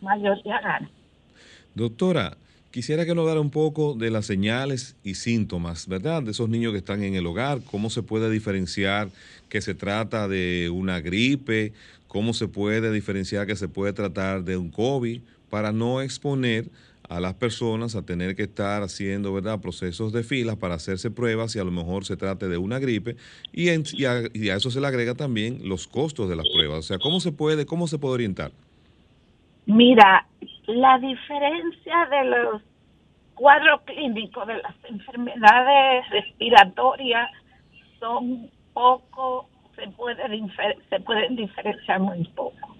[0.00, 0.90] mayoría gana.
[1.74, 2.36] Doctora,
[2.72, 6.22] Quisiera que nos diera un poco de las señales y síntomas, ¿verdad?
[6.22, 9.10] De esos niños que están en el hogar, cómo se puede diferenciar
[9.50, 11.74] que se trata de una gripe,
[12.08, 16.70] cómo se puede diferenciar que se puede tratar de un COVID, para no exponer
[17.16, 19.60] a las personas a tener que estar haciendo ¿verdad?
[19.60, 23.16] procesos de filas para hacerse pruebas y a lo mejor se trate de una gripe
[23.52, 26.78] y, a, a eso se le agrega también los costos de las pruebas.
[26.78, 28.52] O sea, ¿cómo se puede, cómo se puede orientar?
[29.66, 30.26] Mira,
[30.66, 32.62] la diferencia de los
[33.34, 37.30] cuadros clínicos de las enfermedades respiratorias
[38.00, 40.22] son poco, se, puede
[40.88, 42.76] se pueden diferenciar muy poco.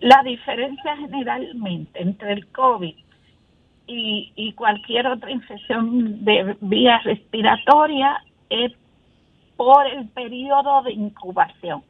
[0.00, 3.03] La diferencia generalmente entre el COVID
[3.86, 8.72] y, y cualquier otra infección de vía respiratoria es
[9.56, 11.82] por el periodo de incubación.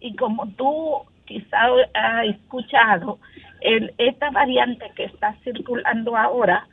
[0.00, 1.58] Y como tú quizá
[1.94, 3.18] has escuchado,
[3.60, 6.66] el, esta variante que está circulando ahora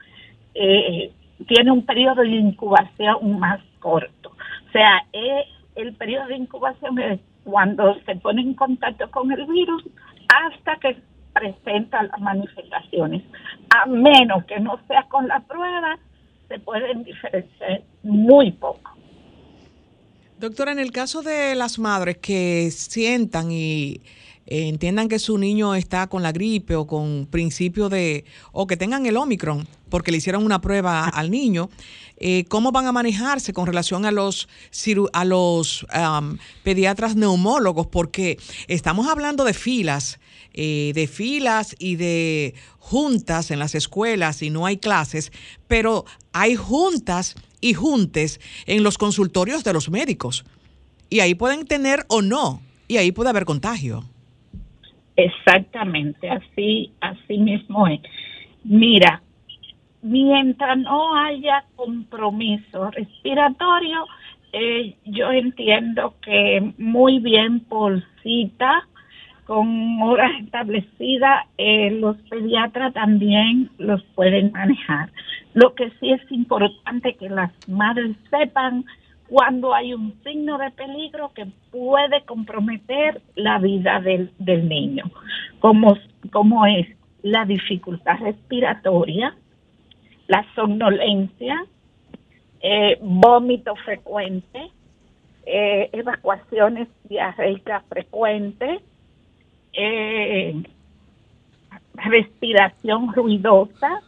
[0.56, 1.12] eh,
[1.48, 4.30] tiene un periodo de incubación más corto.
[4.30, 9.46] O sea, eh, el periodo de incubación es cuando se pone en contacto con el
[9.46, 9.84] virus
[10.28, 10.98] hasta que
[11.40, 13.24] presenta las manifestaciones.
[13.70, 15.98] A menos que no sea con la prueba,
[16.48, 18.92] se pueden diferenciar muy poco.
[20.38, 24.02] Doctora, en el caso de las madres que sientan y
[24.52, 28.78] eh, entiendan que su niño está con la gripe o con principio de, o que
[28.78, 31.70] tengan el Omicron, porque le hicieron una prueba al niño,
[32.18, 34.50] eh, ¿cómo van a manejarse con relación a los,
[35.14, 35.86] a los
[36.64, 37.86] pediatras neumólogos?
[37.86, 40.20] Porque estamos hablando de filas,
[40.56, 45.32] eh, de filas y de juntas en las escuelas y no hay clases,
[45.68, 50.44] pero hay juntas y juntes en los consultorios de los médicos.
[51.12, 54.06] Y ahí pueden tener o no, y ahí puede haber contagio.
[55.20, 58.00] Exactamente, así, así mismo es.
[58.64, 59.22] Mira,
[60.02, 64.06] mientras no haya compromiso respiratorio,
[64.54, 68.88] eh, yo entiendo que muy bien por cita,
[69.46, 75.12] con horas establecidas, eh, los pediatras también los pueden manejar.
[75.54, 78.86] Lo que sí es importante que las madres sepan
[79.30, 84.32] cuando hay un signo de peligro que puede comprometer la vida del,
[84.68, 85.06] niño,
[85.60, 85.96] como,
[86.32, 86.88] como es
[87.22, 89.36] la dificultad respiratoria,
[90.28, 91.64] la somnolencia,
[92.62, 94.72] eh, vómito frecuente,
[95.46, 98.82] eh, evacuaciones diarreicas frecuentes,
[99.74, 100.64] eh,
[101.94, 104.02] respiración ruidosa,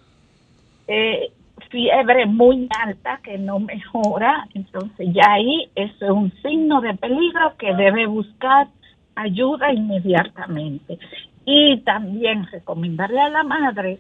[0.88, 1.32] eh,
[1.70, 7.56] fiebre muy alta que no mejora, entonces ya ahí eso es un signo de peligro
[7.58, 8.68] que debe buscar
[9.16, 11.00] ayuda inmediatamente.
[11.46, 14.00] Y también recomendarle a la madre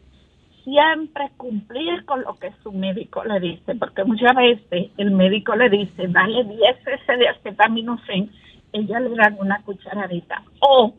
[0.63, 5.69] siempre cumplir con lo que su médico le dice, porque muchas veces el médico le
[5.69, 8.31] dice, dale 10 cc de acetaminofén,
[8.73, 10.43] ella le dan una cucharadita.
[10.59, 10.93] O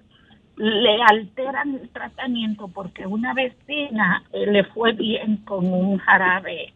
[0.56, 6.72] le alteran el tratamiento porque una vecina eh, le fue bien con un jarabe.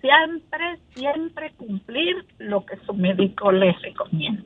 [0.00, 4.42] Siempre, siempre cumplir lo que su médico le recomienda.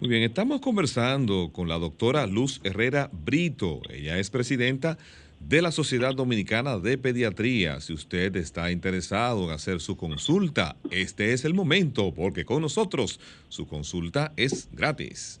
[0.00, 3.80] Muy bien, estamos conversando con la doctora Luz Herrera Brito.
[3.90, 4.98] Ella es presidenta
[5.40, 7.80] de la Sociedad Dominicana de Pediatría.
[7.80, 13.20] Si usted está interesado en hacer su consulta, este es el momento porque con nosotros
[13.48, 15.40] su consulta es gratis.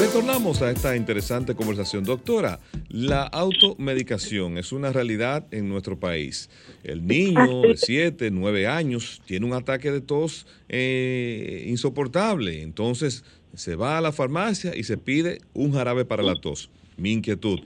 [0.00, 2.04] Retornamos a esta interesante conversación.
[2.04, 6.48] Doctora, la automedicación es una realidad en nuestro país.
[6.82, 12.62] El niño de 7, 9 años tiene un ataque de tos eh, insoportable.
[12.62, 13.24] Entonces
[13.54, 16.70] se va a la farmacia y se pide un jarabe para la tos.
[16.96, 17.60] Mi inquietud,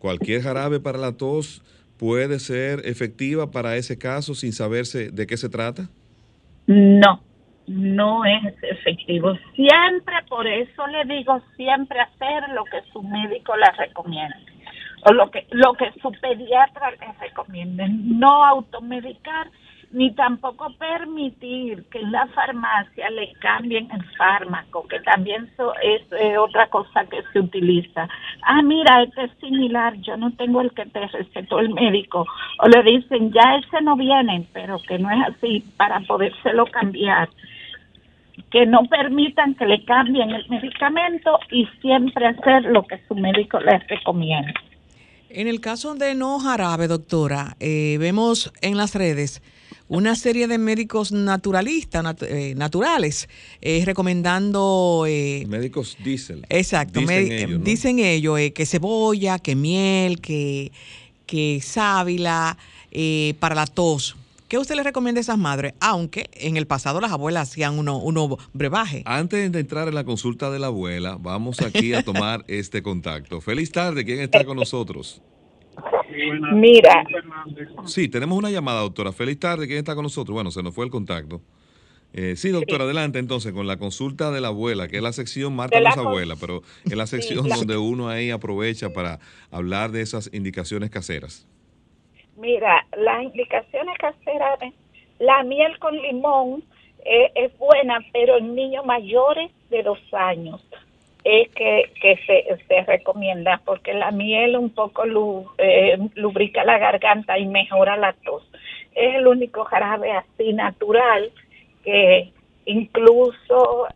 [0.00, 1.62] ¿cualquier jarabe para la tos
[1.96, 5.88] puede ser efectiva para ese caso sin saberse de qué se trata?
[6.66, 7.22] No,
[7.68, 9.34] no es efectivo.
[9.54, 14.36] Siempre, por eso le digo, siempre hacer lo que su médico le recomienda
[15.04, 17.86] o lo que, lo que su pediatra le recomiende.
[17.88, 19.48] No automedicar
[19.90, 25.50] ni tampoco permitir que en la farmacia le cambien el fármaco, que también
[25.82, 26.02] es
[26.38, 28.06] otra cosa que se utiliza.
[28.42, 32.26] Ah, mira, este es similar, yo no tengo el que te recetó el médico.
[32.58, 37.30] O le dicen, ya ese no viene, pero que no es así, para podérselo cambiar.
[38.50, 43.60] Que no permitan que le cambien el medicamento y siempre hacer lo que su médico
[43.60, 44.54] les recomienda.
[45.30, 49.42] En el caso de no jarabe, doctora, eh, vemos en las redes
[49.88, 53.28] una serie de médicos naturalistas, eh, naturales,
[53.60, 55.04] eh, recomendando...
[55.08, 56.44] Eh, médicos diésel.
[56.48, 57.00] Exacto,
[57.60, 60.72] dicen ellos, que cebolla, que miel, que,
[61.26, 62.56] que sábila
[63.38, 64.16] para la tos.
[64.48, 65.74] ¿Qué usted le recomienda a esas madres?
[65.78, 69.02] Aunque en el pasado las abuelas hacían uno, uno brebaje.
[69.04, 73.42] Antes de entrar en la consulta de la abuela, vamos aquí a tomar este contacto.
[73.42, 75.20] Feliz tarde, ¿quién está con nosotros?
[76.54, 77.04] Mira.
[77.84, 79.12] Sí, tenemos una llamada, doctora.
[79.12, 79.66] Feliz tarde.
[79.66, 80.32] ¿Quién está con nosotros?
[80.32, 81.42] Bueno, se nos fue el contacto.
[82.14, 85.54] Eh, sí, doctora, adelante entonces con la consulta de la abuela, que es la sección
[85.54, 89.20] Marta la abuela, pero es la sección donde uno ahí aprovecha para
[89.50, 91.46] hablar de esas indicaciones caseras.
[92.38, 94.60] Mira, las indicaciones caseras,
[95.18, 96.62] la miel con limón
[97.04, 100.64] eh, es buena, pero en niños mayores de dos años
[101.24, 105.02] es que, que se, se recomienda porque la miel un poco
[105.58, 108.44] eh, lubrica la garganta y mejora la tos.
[108.94, 111.32] Es el único jarabe así natural
[111.84, 112.32] que
[112.66, 113.88] incluso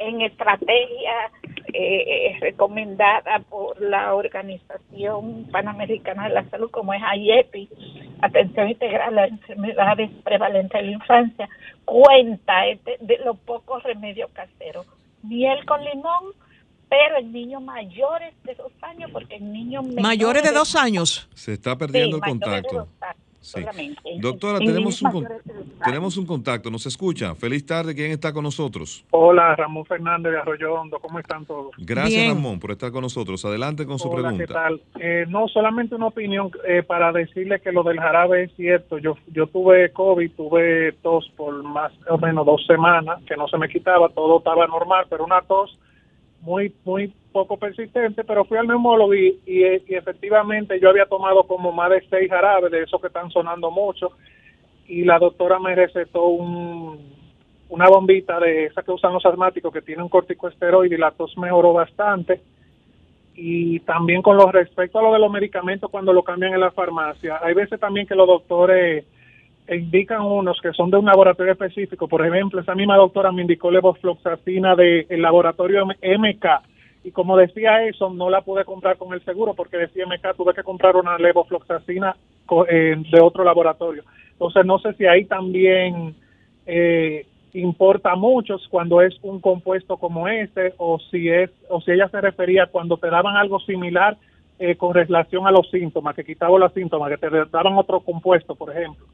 [0.00, 1.30] en estrategia
[1.72, 7.68] eh, recomendada por la Organización Panamericana de la Salud, como es AIEPI,
[8.22, 11.48] Atención Integral a las Enfermedades Prevalentes de la Infancia,
[11.84, 14.86] cuenta este, de los pocos remedios caseros.
[15.22, 16.32] Miel con limón,
[16.88, 21.52] pero en niños mayores de dos años, porque en niños mayores de dos años se
[21.52, 22.88] está perdiendo el contacto.
[23.40, 23.64] Sí.
[24.20, 25.26] Doctora, tenemos un,
[25.82, 27.34] tenemos un contacto, nos escucha.
[27.34, 29.04] Feliz tarde, ¿quién está con nosotros?
[29.10, 31.72] Hola, Ramón Fernández de Arroyo Hondo, ¿cómo están todos?
[31.78, 33.42] Gracias, Ramón, por estar con nosotros.
[33.44, 34.44] Adelante con su pregunta.
[34.46, 34.80] ¿qué tal?
[35.00, 38.98] Eh, no, solamente una opinión eh, para decirle que lo del jarabe es cierto.
[38.98, 43.56] Yo, yo tuve COVID, tuve tos por más o menos dos semanas, que no se
[43.56, 45.78] me quitaba, todo estaba normal, pero una tos
[46.40, 51.70] muy, muy poco persistente, pero fui al neumólogo y, y, efectivamente yo había tomado como
[51.72, 54.12] más de seis jarabes de esos que están sonando mucho
[54.88, 56.98] y la doctora me recetó un,
[57.68, 61.36] una bombita de esa que usan los asmáticos que tiene un corticoesteroide y la tos
[61.38, 62.40] mejoró bastante.
[63.36, 66.72] Y también con lo respecto a lo de los medicamentos cuando lo cambian en la
[66.72, 69.04] farmacia hay veces también que los doctores
[69.76, 72.08] indican unos que son de un laboratorio específico.
[72.08, 76.46] Por ejemplo, esa misma doctora me indicó levofloxacina del laboratorio MK.
[77.04, 80.54] Y como decía eso, no la pude comprar con el seguro porque decía MK, tuve
[80.54, 82.16] que comprar una levofloxacina
[82.68, 84.02] eh, de otro laboratorio.
[84.32, 86.14] Entonces, no sé si ahí también
[86.66, 92.08] eh, importa mucho cuando es un compuesto como este o si es o si ella
[92.08, 94.16] se refería cuando te daban algo similar
[94.58, 98.54] eh, con relación a los síntomas, que quitaban los síntomas, que te daban otro compuesto,
[98.54, 99.06] por ejemplo.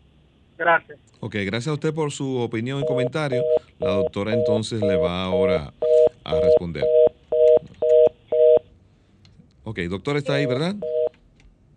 [0.59, 0.99] Gracias.
[1.21, 3.43] Ok, gracias a usted por su opinión y comentario.
[3.79, 5.73] La doctora entonces le va ahora
[6.25, 6.85] a responder.
[9.65, 10.77] Ok, doctor está ahí, ¿verdad?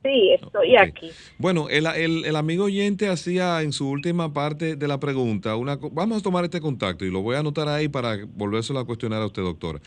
[0.04, 1.12] Sí, estoy aquí.
[1.38, 6.20] Bueno, el, el, amigo oyente hacía en su última parte de la pregunta, una, vamos
[6.20, 9.26] a tomar este contacto y lo voy a anotar ahí para volvérselo a cuestionar a
[9.26, 9.80] usted, doctora.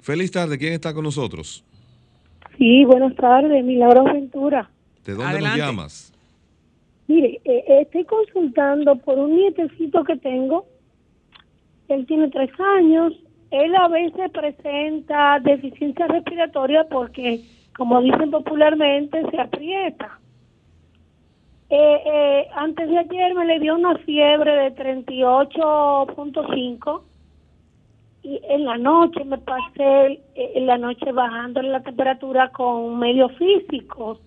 [0.00, 1.64] Feliz tarde, ¿quién está con nosotros?
[2.56, 4.70] Sí, buenas tardes, Milagro Ventura.
[5.04, 6.12] ¿De dónde nos llamas?
[7.08, 10.66] Mire, eh, estoy consultando por un nietecito que tengo.
[11.88, 13.14] Él tiene tres años.
[13.50, 17.40] Él a veces presenta deficiencia respiratoria porque,
[17.74, 20.20] como dicen popularmente, se aprieta.
[21.70, 27.02] Eh, eh, antes de ayer me le dio una fiebre de 38.5
[28.22, 34.20] y en la noche me pasé en la noche bajando la temperatura con medios físicos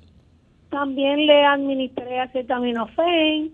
[0.72, 3.52] también le administré acetaminofén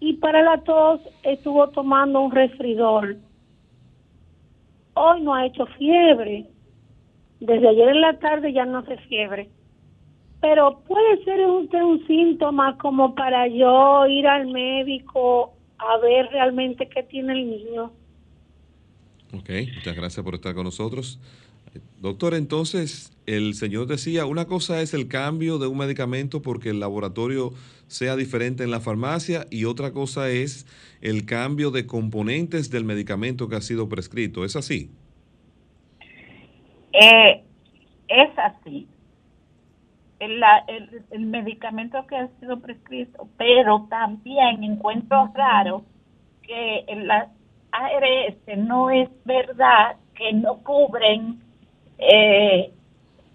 [0.00, 3.18] y para la tos estuvo tomando un resfridol.
[4.94, 6.46] hoy no ha hecho fiebre.
[7.40, 9.50] Desde ayer en la tarde ya no hace fiebre.
[10.40, 16.88] Pero puede ser usted un síntoma como para yo ir al médico a ver realmente
[16.88, 17.92] qué tiene el niño.
[19.34, 21.18] Ok, muchas gracias por estar con nosotros.
[22.00, 26.80] Doctor, entonces el señor decía, una cosa es el cambio de un medicamento porque el
[26.80, 27.50] laboratorio
[27.88, 30.66] sea diferente en la farmacia y otra cosa es
[31.00, 34.44] el cambio de componentes del medicamento que ha sido prescrito.
[34.44, 34.90] ¿Es así?
[36.92, 37.42] Eh,
[38.08, 38.88] es así.
[40.18, 40.42] El,
[41.10, 45.84] el, medicamento que ha sido prescrito, pero también encuentro raro
[46.42, 47.28] que en la
[47.70, 51.38] ARS no es verdad que no cubren
[51.98, 52.72] eh,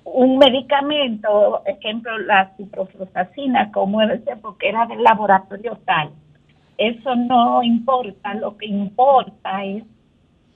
[0.03, 6.11] un medicamento, ejemplo la ciprofloxacina, como era porque era del laboratorio tal.
[6.77, 9.83] Eso no importa, lo que importa es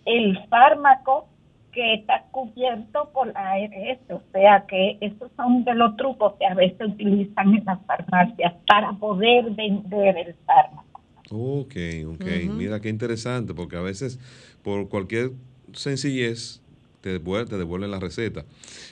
[0.05, 1.27] el fármaco
[1.71, 6.45] que está cubierto por la ARS, o sea que esos son de los trucos que
[6.45, 11.01] a veces utilizan en las farmacias para poder vender el fármaco.
[11.31, 11.75] Ok,
[12.07, 14.19] ok, mira qué interesante, porque a veces
[14.63, 15.31] por cualquier
[15.73, 16.63] sencillez
[17.05, 18.45] te devuelven, la receta.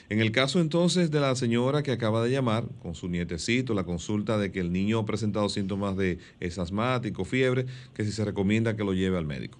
[0.08, 3.84] En el caso entonces de la señora que acaba de llamar con su nietecito, la
[3.84, 8.24] consulta de que el niño ha presentado síntomas de es asmático, fiebre, que si se
[8.24, 9.58] recomienda que lo lleve al médico.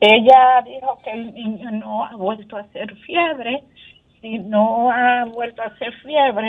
[0.00, 3.62] Ella dijo que el niño no ha vuelto a hacer fiebre.
[4.20, 6.48] Si no ha vuelto a hacer fiebre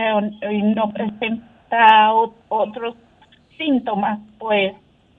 [0.51, 2.13] y no presenta
[2.49, 2.95] otros
[3.57, 4.73] síntomas, pues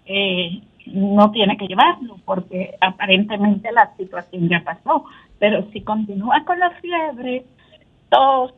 [0.06, 5.04] eh, no tiene que llevarlo porque aparentemente la situación ya pasó.
[5.38, 7.44] Pero si continúa con la fiebre,
[8.10, 8.52] tos,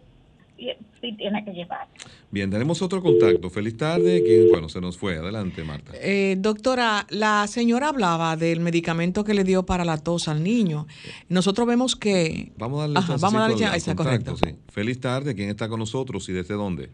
[1.00, 1.86] sí tiene que llevar.
[2.30, 3.48] Bien, tenemos otro contacto.
[3.50, 4.22] Feliz tarde.
[4.22, 5.16] Que, bueno, se nos fue.
[5.16, 5.92] Adelante, Marta.
[5.94, 10.86] Eh, doctora, la señora hablaba del medicamento que le dio para la tos al niño.
[11.28, 12.52] Nosotros vemos que...
[12.58, 14.36] Vamos a darle, Ajá, vamos a darle ya, esa correcto.
[14.36, 14.56] Sí.
[14.68, 15.34] Feliz tarde.
[15.34, 16.90] ¿Quién está con nosotros y desde dónde?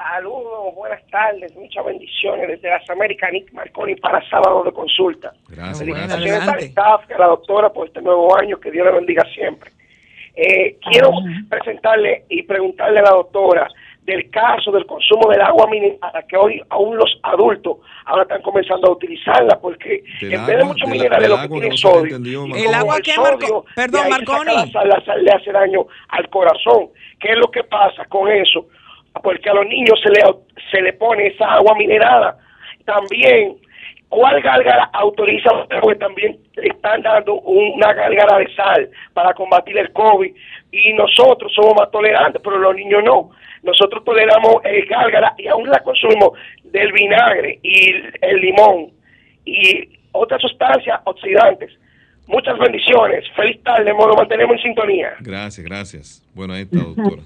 [0.00, 5.34] Saludos, buenas tardes, muchas bendiciones desde las Américas, Nick Marconi para sábado de consulta.
[5.46, 6.78] Gracias, gracias.
[6.78, 9.70] a la doctora por este nuevo año, que Dios le bendiga siempre.
[10.34, 11.10] Eh, quiero
[11.50, 13.68] presentarle y preguntarle a la doctora
[14.02, 17.76] del caso del consumo del agua mineral, que hoy aún los adultos
[18.06, 22.16] ahora están comenzando a utilizarla, porque en vez de muchos minerales lo que tiene sodio,
[22.16, 26.88] el agua que Marco, perdón Marconi, la sal le hace daño al corazón.
[27.20, 28.66] ¿Qué es lo que pasa con eso?
[29.22, 30.22] Porque a los niños se le,
[30.70, 32.36] se le pone esa agua minerada.
[32.84, 33.56] También,
[34.08, 35.50] ¿cuál gálgara autoriza?
[35.80, 40.32] Porque también están dando una gálgara de sal para combatir el COVID
[40.72, 43.30] y nosotros somos más tolerantes, pero los niños no.
[43.62, 47.92] Nosotros toleramos el gálgara y aún la consumimos del vinagre y
[48.22, 48.90] el limón
[49.44, 51.70] y otras sustancias oxidantes
[52.30, 53.24] Muchas bendiciones.
[53.34, 55.16] Feliz tarde, modo mantenemos en sintonía.
[55.20, 56.22] Gracias, gracias.
[56.32, 57.22] Bueno, ahí está, doctora.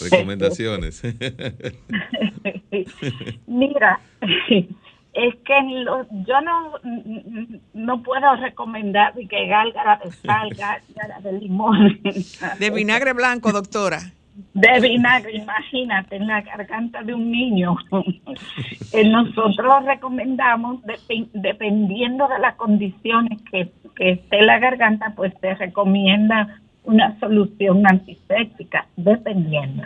[0.00, 1.02] Recomendaciones.
[3.46, 4.00] Mira,
[5.12, 5.84] es que
[6.24, 6.72] yo no,
[7.74, 12.00] no puedo recomendar que gálgara de sal, gálgara de limón.
[12.60, 14.12] De vinagre blanco, doctora
[14.54, 17.76] de vinagre, imagínate, en la garganta de un niño.
[18.92, 20.80] Eh, nosotros recomendamos,
[21.32, 29.84] dependiendo de las condiciones que, esté la garganta, pues se recomienda una solución antiséptica, dependiendo.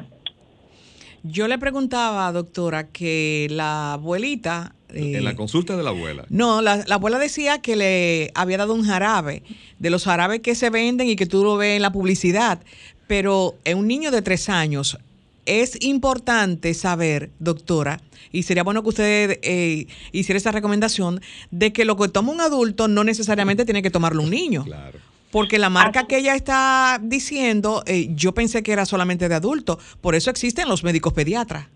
[1.22, 4.74] Yo le preguntaba, doctora, que la abuelita...
[4.88, 6.24] en la eh, consulta de la abuela.
[6.30, 9.42] No, la, la, abuela decía que le había dado un jarabe,
[9.78, 12.60] de los jarabes que se venden y que tú lo ves en la publicidad,
[13.06, 14.98] pero en un niño de tres años
[15.46, 18.00] es importante saber, doctora,
[18.32, 22.40] y sería bueno que usted eh, hiciera esa recomendación, de que lo que toma un
[22.40, 24.64] adulto no necesariamente tiene que tomarlo un niño.
[24.64, 24.98] Claro.
[25.30, 29.78] Porque la marca que ella está diciendo, eh, yo pensé que era solamente de adulto.
[30.00, 31.66] Por eso existen los médicos pediatras.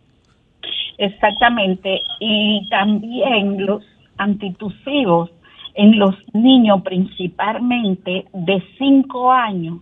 [0.96, 2.00] Exactamente.
[2.20, 3.82] Y también los
[4.16, 5.30] antitusivos
[5.74, 9.80] en los niños principalmente de cinco años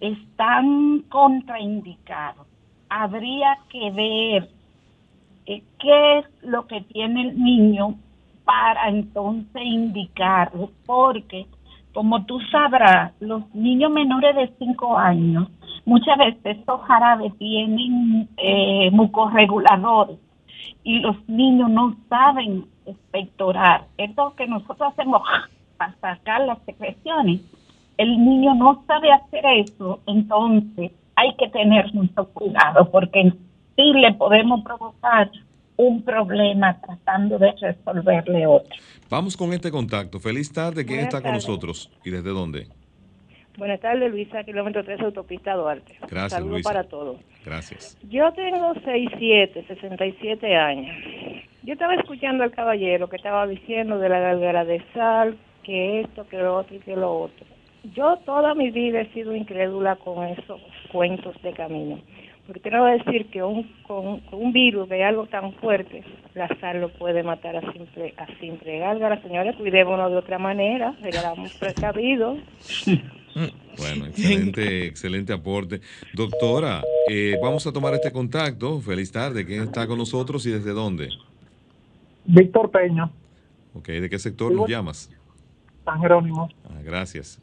[0.00, 2.46] están contraindicados.
[2.88, 4.50] Habría que ver
[5.46, 7.96] eh, qué es lo que tiene el niño
[8.44, 11.46] para entonces indicarlo, porque
[11.92, 15.48] como tú sabrás, los niños menores de 5 años,
[15.86, 20.18] muchas veces estos jarabes tienen eh, mucorreguladores
[20.84, 23.86] y los niños no saben expectorar.
[23.96, 25.22] Esto que nosotros hacemos
[25.78, 27.40] para sacar las secreciones
[27.98, 33.32] el niño no sabe hacer eso, entonces hay que tener mucho cuidado porque
[33.76, 35.30] sí le podemos provocar
[35.76, 38.74] un problema tratando de resolverle otro.
[39.10, 40.18] Vamos con este contacto.
[40.18, 40.84] Feliz tarde.
[40.84, 42.66] ¿Quién Buenas está con nosotros y desde dónde?
[43.58, 45.96] Buenas tardes, Luisa, kilómetro 3, autopista Duarte.
[46.10, 46.68] Gracias, Saludos Luisa.
[46.70, 47.16] para todos.
[47.44, 47.96] Gracias.
[48.10, 50.94] Yo tengo 67, 67 años.
[51.62, 56.26] Yo estaba escuchando al caballero que estaba diciendo de la galgara de sal, que esto,
[56.28, 57.46] que lo otro y que lo otro.
[57.94, 60.60] Yo toda mi vida he sido incrédula con esos
[60.90, 62.00] cuentos de camino.
[62.46, 66.04] Porque tengo que decir que un, con, con un virus de algo tan fuerte,
[66.34, 69.20] la sal lo puede matar a simple, a simple gálgara.
[69.22, 72.38] Señores, cuidémonos de otra manera, regalamos precavidos.
[73.76, 75.80] Bueno, excelente, excelente aporte.
[76.14, 78.80] Doctora, eh, vamos a tomar este contacto.
[78.80, 79.44] Feliz tarde.
[79.44, 81.10] ¿Quién está con nosotros y desde dónde?
[82.24, 83.10] Víctor Peña,
[83.74, 85.10] Ok, ¿de qué sector nos llamas?
[85.84, 86.48] San Jerónimo.
[86.64, 87.40] Ah, gracias.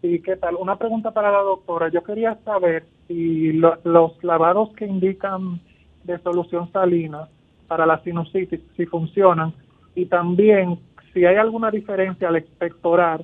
[0.00, 0.56] Sí, ¿qué tal?
[0.56, 1.88] Una pregunta para la doctora.
[1.88, 5.60] Yo quería saber si lo- los lavados que indican
[6.04, 7.28] de solución salina
[7.68, 9.52] para la sinusitis, si funcionan,
[9.94, 10.78] y también
[11.12, 13.22] si hay alguna diferencia al expectorar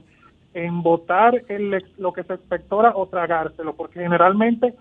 [0.54, 4.74] en botar el, lo que se expectora o tragárselo, porque generalmente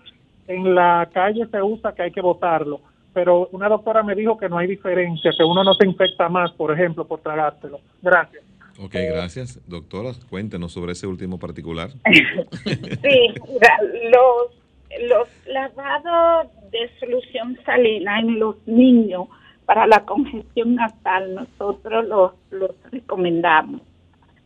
[0.48, 2.80] en la calle se usa que hay que botarlo,
[3.12, 6.52] pero una doctora me dijo que no hay diferencia, que uno no se infecta más,
[6.52, 7.80] por ejemplo, por tragárselo.
[8.02, 8.45] Gracias.
[8.78, 9.60] Ok, gracias.
[9.68, 11.90] Doctora, cuéntenos sobre ese último particular.
[12.64, 13.34] Sí,
[14.10, 19.28] los, los lavados de solución salina en los niños
[19.64, 23.82] para la congestión nasal, nosotros los, los recomendamos.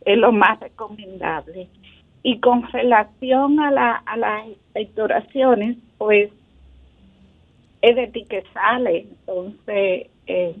[0.05, 1.67] Es lo más recomendable.
[2.23, 6.31] Y con relación a, la, a las expectoraciones, pues
[7.81, 10.55] es de ti que sale, entonces eh,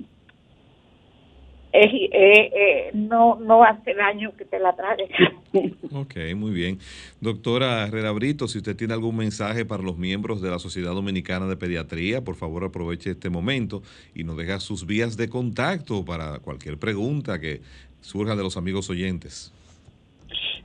[1.73, 5.09] es- eh, eh, no, no hace daño que te la tragues.
[5.93, 6.79] Ok, muy bien.
[7.19, 11.47] Doctora Herrera Brito, si usted tiene algún mensaje para los miembros de la Sociedad Dominicana
[11.47, 13.81] de Pediatría, por favor aproveche este momento
[14.15, 17.59] y nos deja sus vías de contacto para cualquier pregunta que
[17.99, 19.53] surja de los amigos oyentes.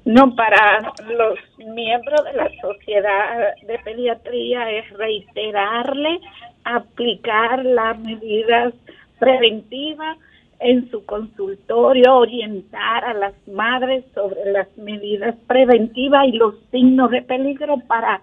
[0.04, 6.20] No, para los miembros de la sociedad de pediatría es reiterarle
[6.62, 8.72] aplicar las medidas
[9.18, 10.16] preventivas
[10.60, 17.22] en su consultorio, orientar a las madres sobre las medidas preventivas y los signos de
[17.22, 18.22] peligro para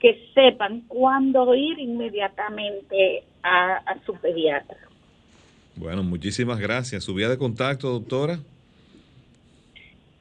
[0.00, 4.76] que sepan cuándo ir inmediatamente a, a su pediatra.
[5.76, 7.04] Bueno, muchísimas gracias.
[7.04, 8.40] ¿Su vía de contacto, doctora?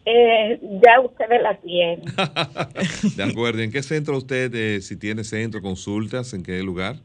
[0.06, 2.02] Eh, ya ustedes la tienen.
[3.16, 3.62] De acuerdo.
[3.62, 6.98] ¿En qué centro usted, eh, si tiene centro, consultas, en qué lugar?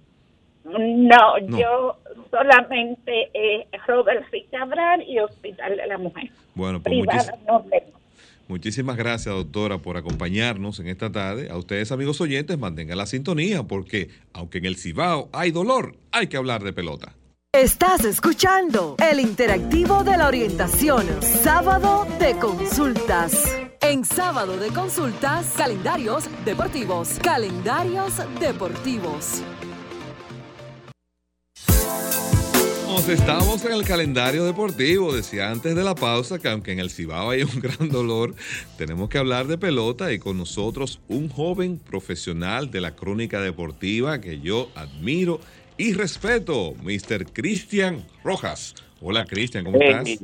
[0.78, 1.58] No, No.
[1.58, 1.96] yo
[2.30, 4.24] solamente eh, Robert.
[4.50, 6.30] Cabral y Hospital de la Mujer.
[6.54, 7.98] Bueno, pues muchis- Privada no tengo.
[8.48, 11.48] muchísimas gracias, doctora, por acompañarnos en esta tarde.
[11.50, 16.26] A ustedes, amigos oyentes, mantengan la sintonía, porque aunque en el Cibao hay dolor, hay
[16.28, 17.12] que hablar de pelota.
[17.52, 23.60] Estás escuchando el interactivo de la orientación, sábado de consultas.
[23.80, 29.42] En sábado de consultas, calendarios deportivos, calendarios deportivos.
[32.96, 35.12] Estamos en el calendario deportivo.
[35.12, 38.34] Decía antes de la pausa que aunque en el Cibao hay un gran dolor,
[38.78, 44.20] tenemos que hablar de pelota y con nosotros un joven profesional de la crónica deportiva
[44.20, 45.40] que yo admiro
[45.76, 47.30] y respeto, Mr.
[47.32, 48.74] Cristian Rojas.
[49.02, 50.20] Hola Cristian, ¿cómo estás?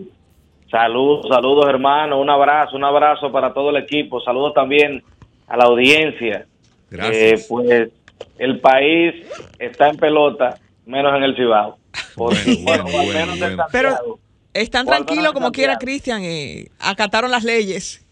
[0.71, 5.03] Saludos, saludos hermano, un abrazo, un abrazo para todo el equipo, saludos también
[5.49, 6.47] a la audiencia.
[6.89, 7.43] Gracias.
[7.43, 7.91] Eh, pues
[8.39, 9.27] el país
[9.59, 11.80] está en pelota, menos en el Cibao.
[12.14, 13.66] Porque, Bueno, bueno, al bueno, menos.
[13.72, 14.20] Pero
[14.55, 15.78] están tranquilos como quiera.
[15.78, 16.22] Cristian.
[16.22, 18.05] eh, acataron las leyes.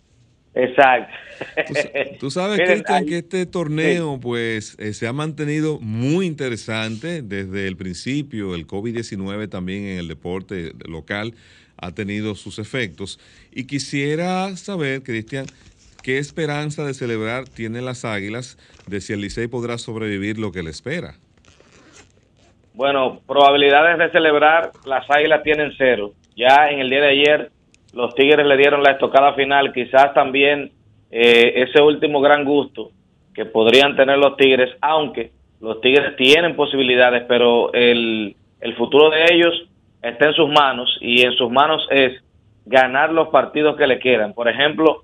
[0.54, 1.12] Exacto.
[2.18, 7.76] Tú sabes, Cristian, que este torneo pues eh, se ha mantenido muy interesante desde el
[7.76, 8.56] principio.
[8.56, 11.34] El COVID-19 también en el deporte local
[11.76, 13.20] ha tenido sus efectos.
[13.52, 15.46] Y quisiera saber, Cristian,
[16.02, 18.58] qué esperanza de celebrar tienen las Águilas
[18.88, 21.18] de si el Licey podrá sobrevivir lo que le espera.
[22.78, 26.12] Bueno, probabilidades de celebrar, las águilas tienen cero.
[26.36, 27.50] Ya en el día de ayer,
[27.92, 30.70] los Tigres le dieron la estocada final, quizás también
[31.10, 32.92] eh, ese último gran gusto
[33.34, 39.24] que podrían tener los Tigres, aunque los Tigres tienen posibilidades, pero el, el futuro de
[39.28, 39.68] ellos
[40.00, 42.22] está en sus manos y en sus manos es
[42.64, 44.34] ganar los partidos que le quedan.
[44.34, 45.02] Por ejemplo,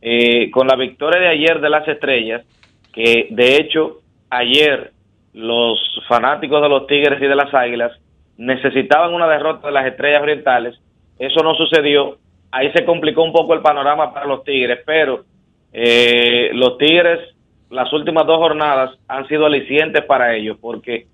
[0.00, 2.44] eh, con la victoria de ayer de las Estrellas,
[2.92, 3.96] que de hecho
[4.30, 4.92] ayer
[5.36, 5.78] los
[6.08, 7.92] fanáticos de los Tigres y de las Águilas
[8.38, 10.80] necesitaban una derrota de las Estrellas Orientales.
[11.18, 12.16] Eso no sucedió.
[12.50, 15.24] Ahí se complicó un poco el panorama para los Tigres, pero
[15.74, 17.20] eh, los Tigres,
[17.68, 21.06] las últimas dos jornadas han sido alicientes para ellos, porque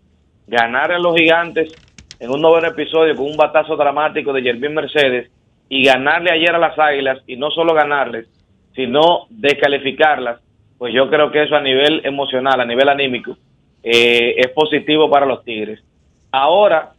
[0.47, 1.73] ganar a los gigantes
[2.21, 5.33] en un noveno episodio con un batazo dramático de Jervin Mercedes
[5.69, 8.29] y ganarle ayer a las Águilas y no solo ganarles,
[8.77, 10.41] sino descalificarlas,
[10.79, 13.37] pues yo creo que eso a nivel emocional, a nivel anímico,
[13.83, 15.83] eh, es positivo para los Tigres.
[16.31, 16.93] Ahora,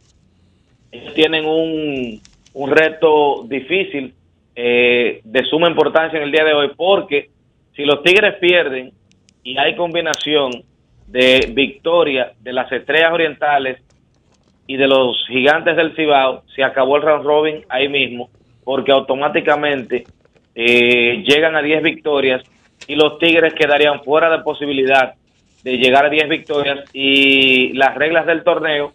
[0.92, 2.20] ellos tienen un,
[2.54, 4.14] un reto difícil
[4.56, 7.30] eh, de suma importancia en el día de hoy, porque
[7.74, 8.92] si los Tigres pierden
[9.42, 10.62] y hay combinación
[11.08, 13.82] de victoria de las Estrellas Orientales
[14.66, 18.30] y de los Gigantes del Cibao, se acabó el round robin ahí mismo,
[18.62, 20.04] porque automáticamente
[20.54, 22.42] eh, llegan a 10 victorias
[22.86, 25.14] y los Tigres quedarían fuera de posibilidad
[25.64, 28.92] de llegar a 10 victorias y las reglas del torneo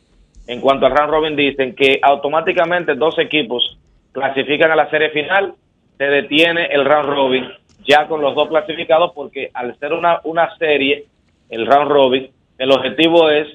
[0.47, 3.77] en cuanto al round robin dicen que automáticamente dos equipos
[4.11, 5.53] clasifican a la serie final,
[5.97, 7.45] se detiene el round robin
[7.87, 11.05] ya con los dos clasificados porque al ser una, una serie,
[11.49, 13.47] el round robin, el objetivo es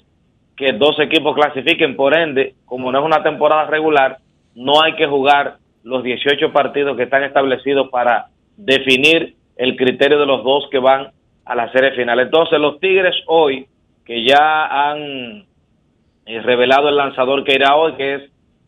[0.56, 4.18] que dos equipos clasifiquen, por ende, como no es una temporada regular,
[4.54, 10.26] no hay que jugar los 18 partidos que están establecidos para definir el criterio de
[10.26, 11.10] los dos que van
[11.44, 12.20] a la serie final.
[12.20, 13.66] Entonces, los Tigres hoy,
[14.04, 15.44] que ya han
[16.26, 18.22] eh, revelado el lanzador que irá hoy, que es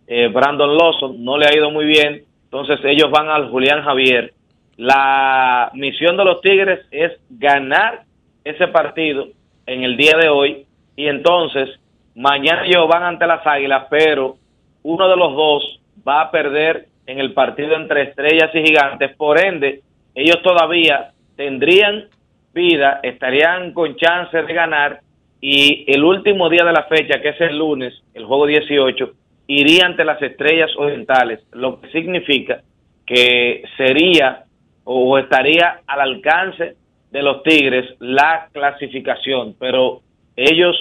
[0.07, 4.33] eh, Brandon Lawson, no le ha ido muy bien, entonces ellos van al Julián Javier.
[4.77, 8.03] La misión de los Tigres es ganar
[8.45, 9.29] ese partido
[9.66, 11.68] en el día de hoy y entonces
[12.14, 14.37] mañana ellos van ante las Águilas, pero
[14.83, 19.16] uno de los dos va a perder en el partido entre estrellas y gigantes.
[19.16, 19.83] Por ende,
[20.14, 22.09] ellos todavía tendrían
[22.57, 25.01] vida, estarían con chance de ganar
[25.41, 29.13] y el último día de la fecha, que es el lunes, el juego 18,
[29.47, 32.63] iría ante las estrellas orientales, lo que significa
[33.05, 34.45] que sería
[34.85, 36.77] o estaría al alcance
[37.11, 40.01] de los Tigres la clasificación, pero
[40.35, 40.75] ellos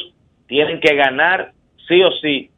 [0.48, 1.52] tienen que ganar
[1.88, 2.50] sí o sí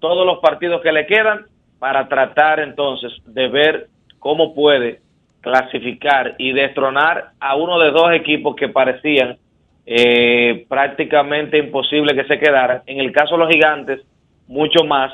[0.00, 1.46] todos los partidos que le quedan
[1.78, 3.86] para tratar entonces de ver
[4.18, 5.00] cómo puede
[5.44, 9.36] clasificar y destronar a uno de dos equipos que parecían
[9.86, 12.82] eh, prácticamente imposible que se quedaran.
[12.86, 14.00] En el caso de los gigantes,
[14.48, 15.12] mucho más.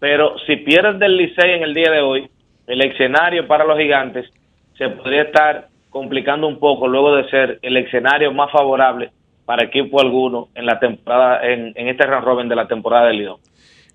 [0.00, 2.28] Pero si pierden del Licey en el día de hoy,
[2.66, 4.30] el escenario para los gigantes
[4.76, 9.10] se podría estar complicando un poco luego de ser el escenario más favorable
[9.44, 13.40] para equipo alguno en la temporada en, este round robin de la temporada de Lidón.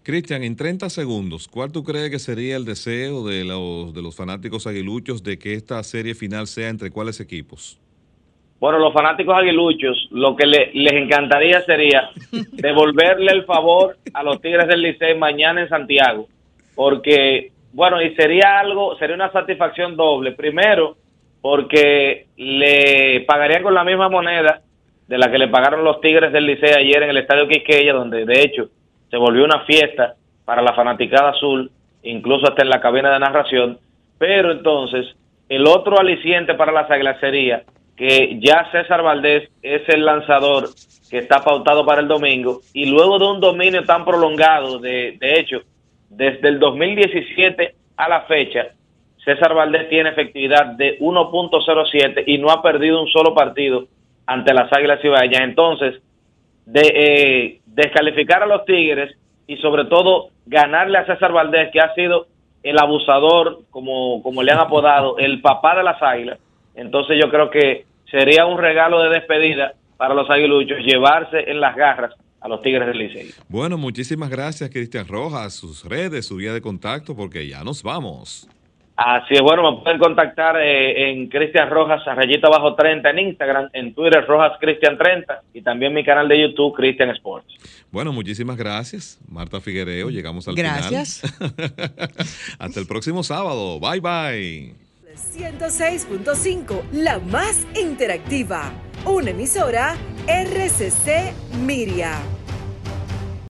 [0.04, 4.14] Cristian, en 30 segundos, ¿cuál tú crees que sería el deseo de los, de los
[4.14, 7.80] fanáticos aguiluchos de que esta serie final sea entre cuáles equipos?
[8.60, 12.10] Bueno, los fanáticos aguiluchos, lo que les encantaría sería
[12.52, 16.28] devolverle el favor a los Tigres del Licey mañana en Santiago,
[16.76, 20.34] porque, bueno, y sería algo, sería una satisfacción doble.
[20.34, 20.98] Primero,
[21.42, 24.62] porque le pagarían con la misma moneda
[25.08, 28.26] de la que le pagaron los Tigres del Licey ayer en el Estadio Quisqueya, donde
[28.26, 28.70] de hecho
[29.14, 31.70] se volvió una fiesta para la fanaticada azul,
[32.02, 33.78] incluso hasta en la cabina de narración.
[34.18, 35.06] Pero entonces,
[35.50, 37.62] el otro aliciente para las águilas sería
[37.96, 40.70] que ya César Valdés es el lanzador
[41.12, 45.40] que está pautado para el domingo y luego de un dominio tan prolongado, de, de
[45.40, 45.62] hecho,
[46.10, 48.70] desde el 2017 a la fecha,
[49.24, 53.86] César Valdés tiene efectividad de 1.07 y no ha perdido un solo partido
[54.26, 55.44] ante las Águilas Cibaeñas.
[55.44, 56.02] Entonces,
[56.66, 59.16] de eh, descalificar a los Tigres
[59.48, 62.28] y sobre todo ganarle a César Valdés, que ha sido
[62.64, 66.40] el abusador, como, como le han apodado, el papá de las águilas.
[66.76, 71.76] Entonces yo creo que sería un regalo de despedida para los aguiluchos llevarse en las
[71.76, 73.32] garras a los Tigres del Licey.
[73.48, 78.50] Bueno, muchísimas gracias, Cristian Rojas, sus redes, su vía de contacto, porque ya nos vamos.
[78.96, 83.70] Así es, bueno, me pueden contactar eh, en Cristian Rojas, rayita bajo 30 en Instagram,
[83.74, 87.48] en Twitter Rojas Cristian 30 y también mi canal de YouTube Cristian Sports.
[87.92, 90.10] Bueno, muchísimas gracias, Marta Figuereo.
[90.10, 91.22] Llegamos al gracias.
[91.22, 91.54] final.
[92.60, 93.80] Hasta el próximo sábado.
[93.80, 94.76] Bye bye.
[95.16, 98.72] 106.5, la más interactiva.
[99.06, 99.96] Una emisora
[100.28, 101.34] RCC
[101.66, 102.20] Miria.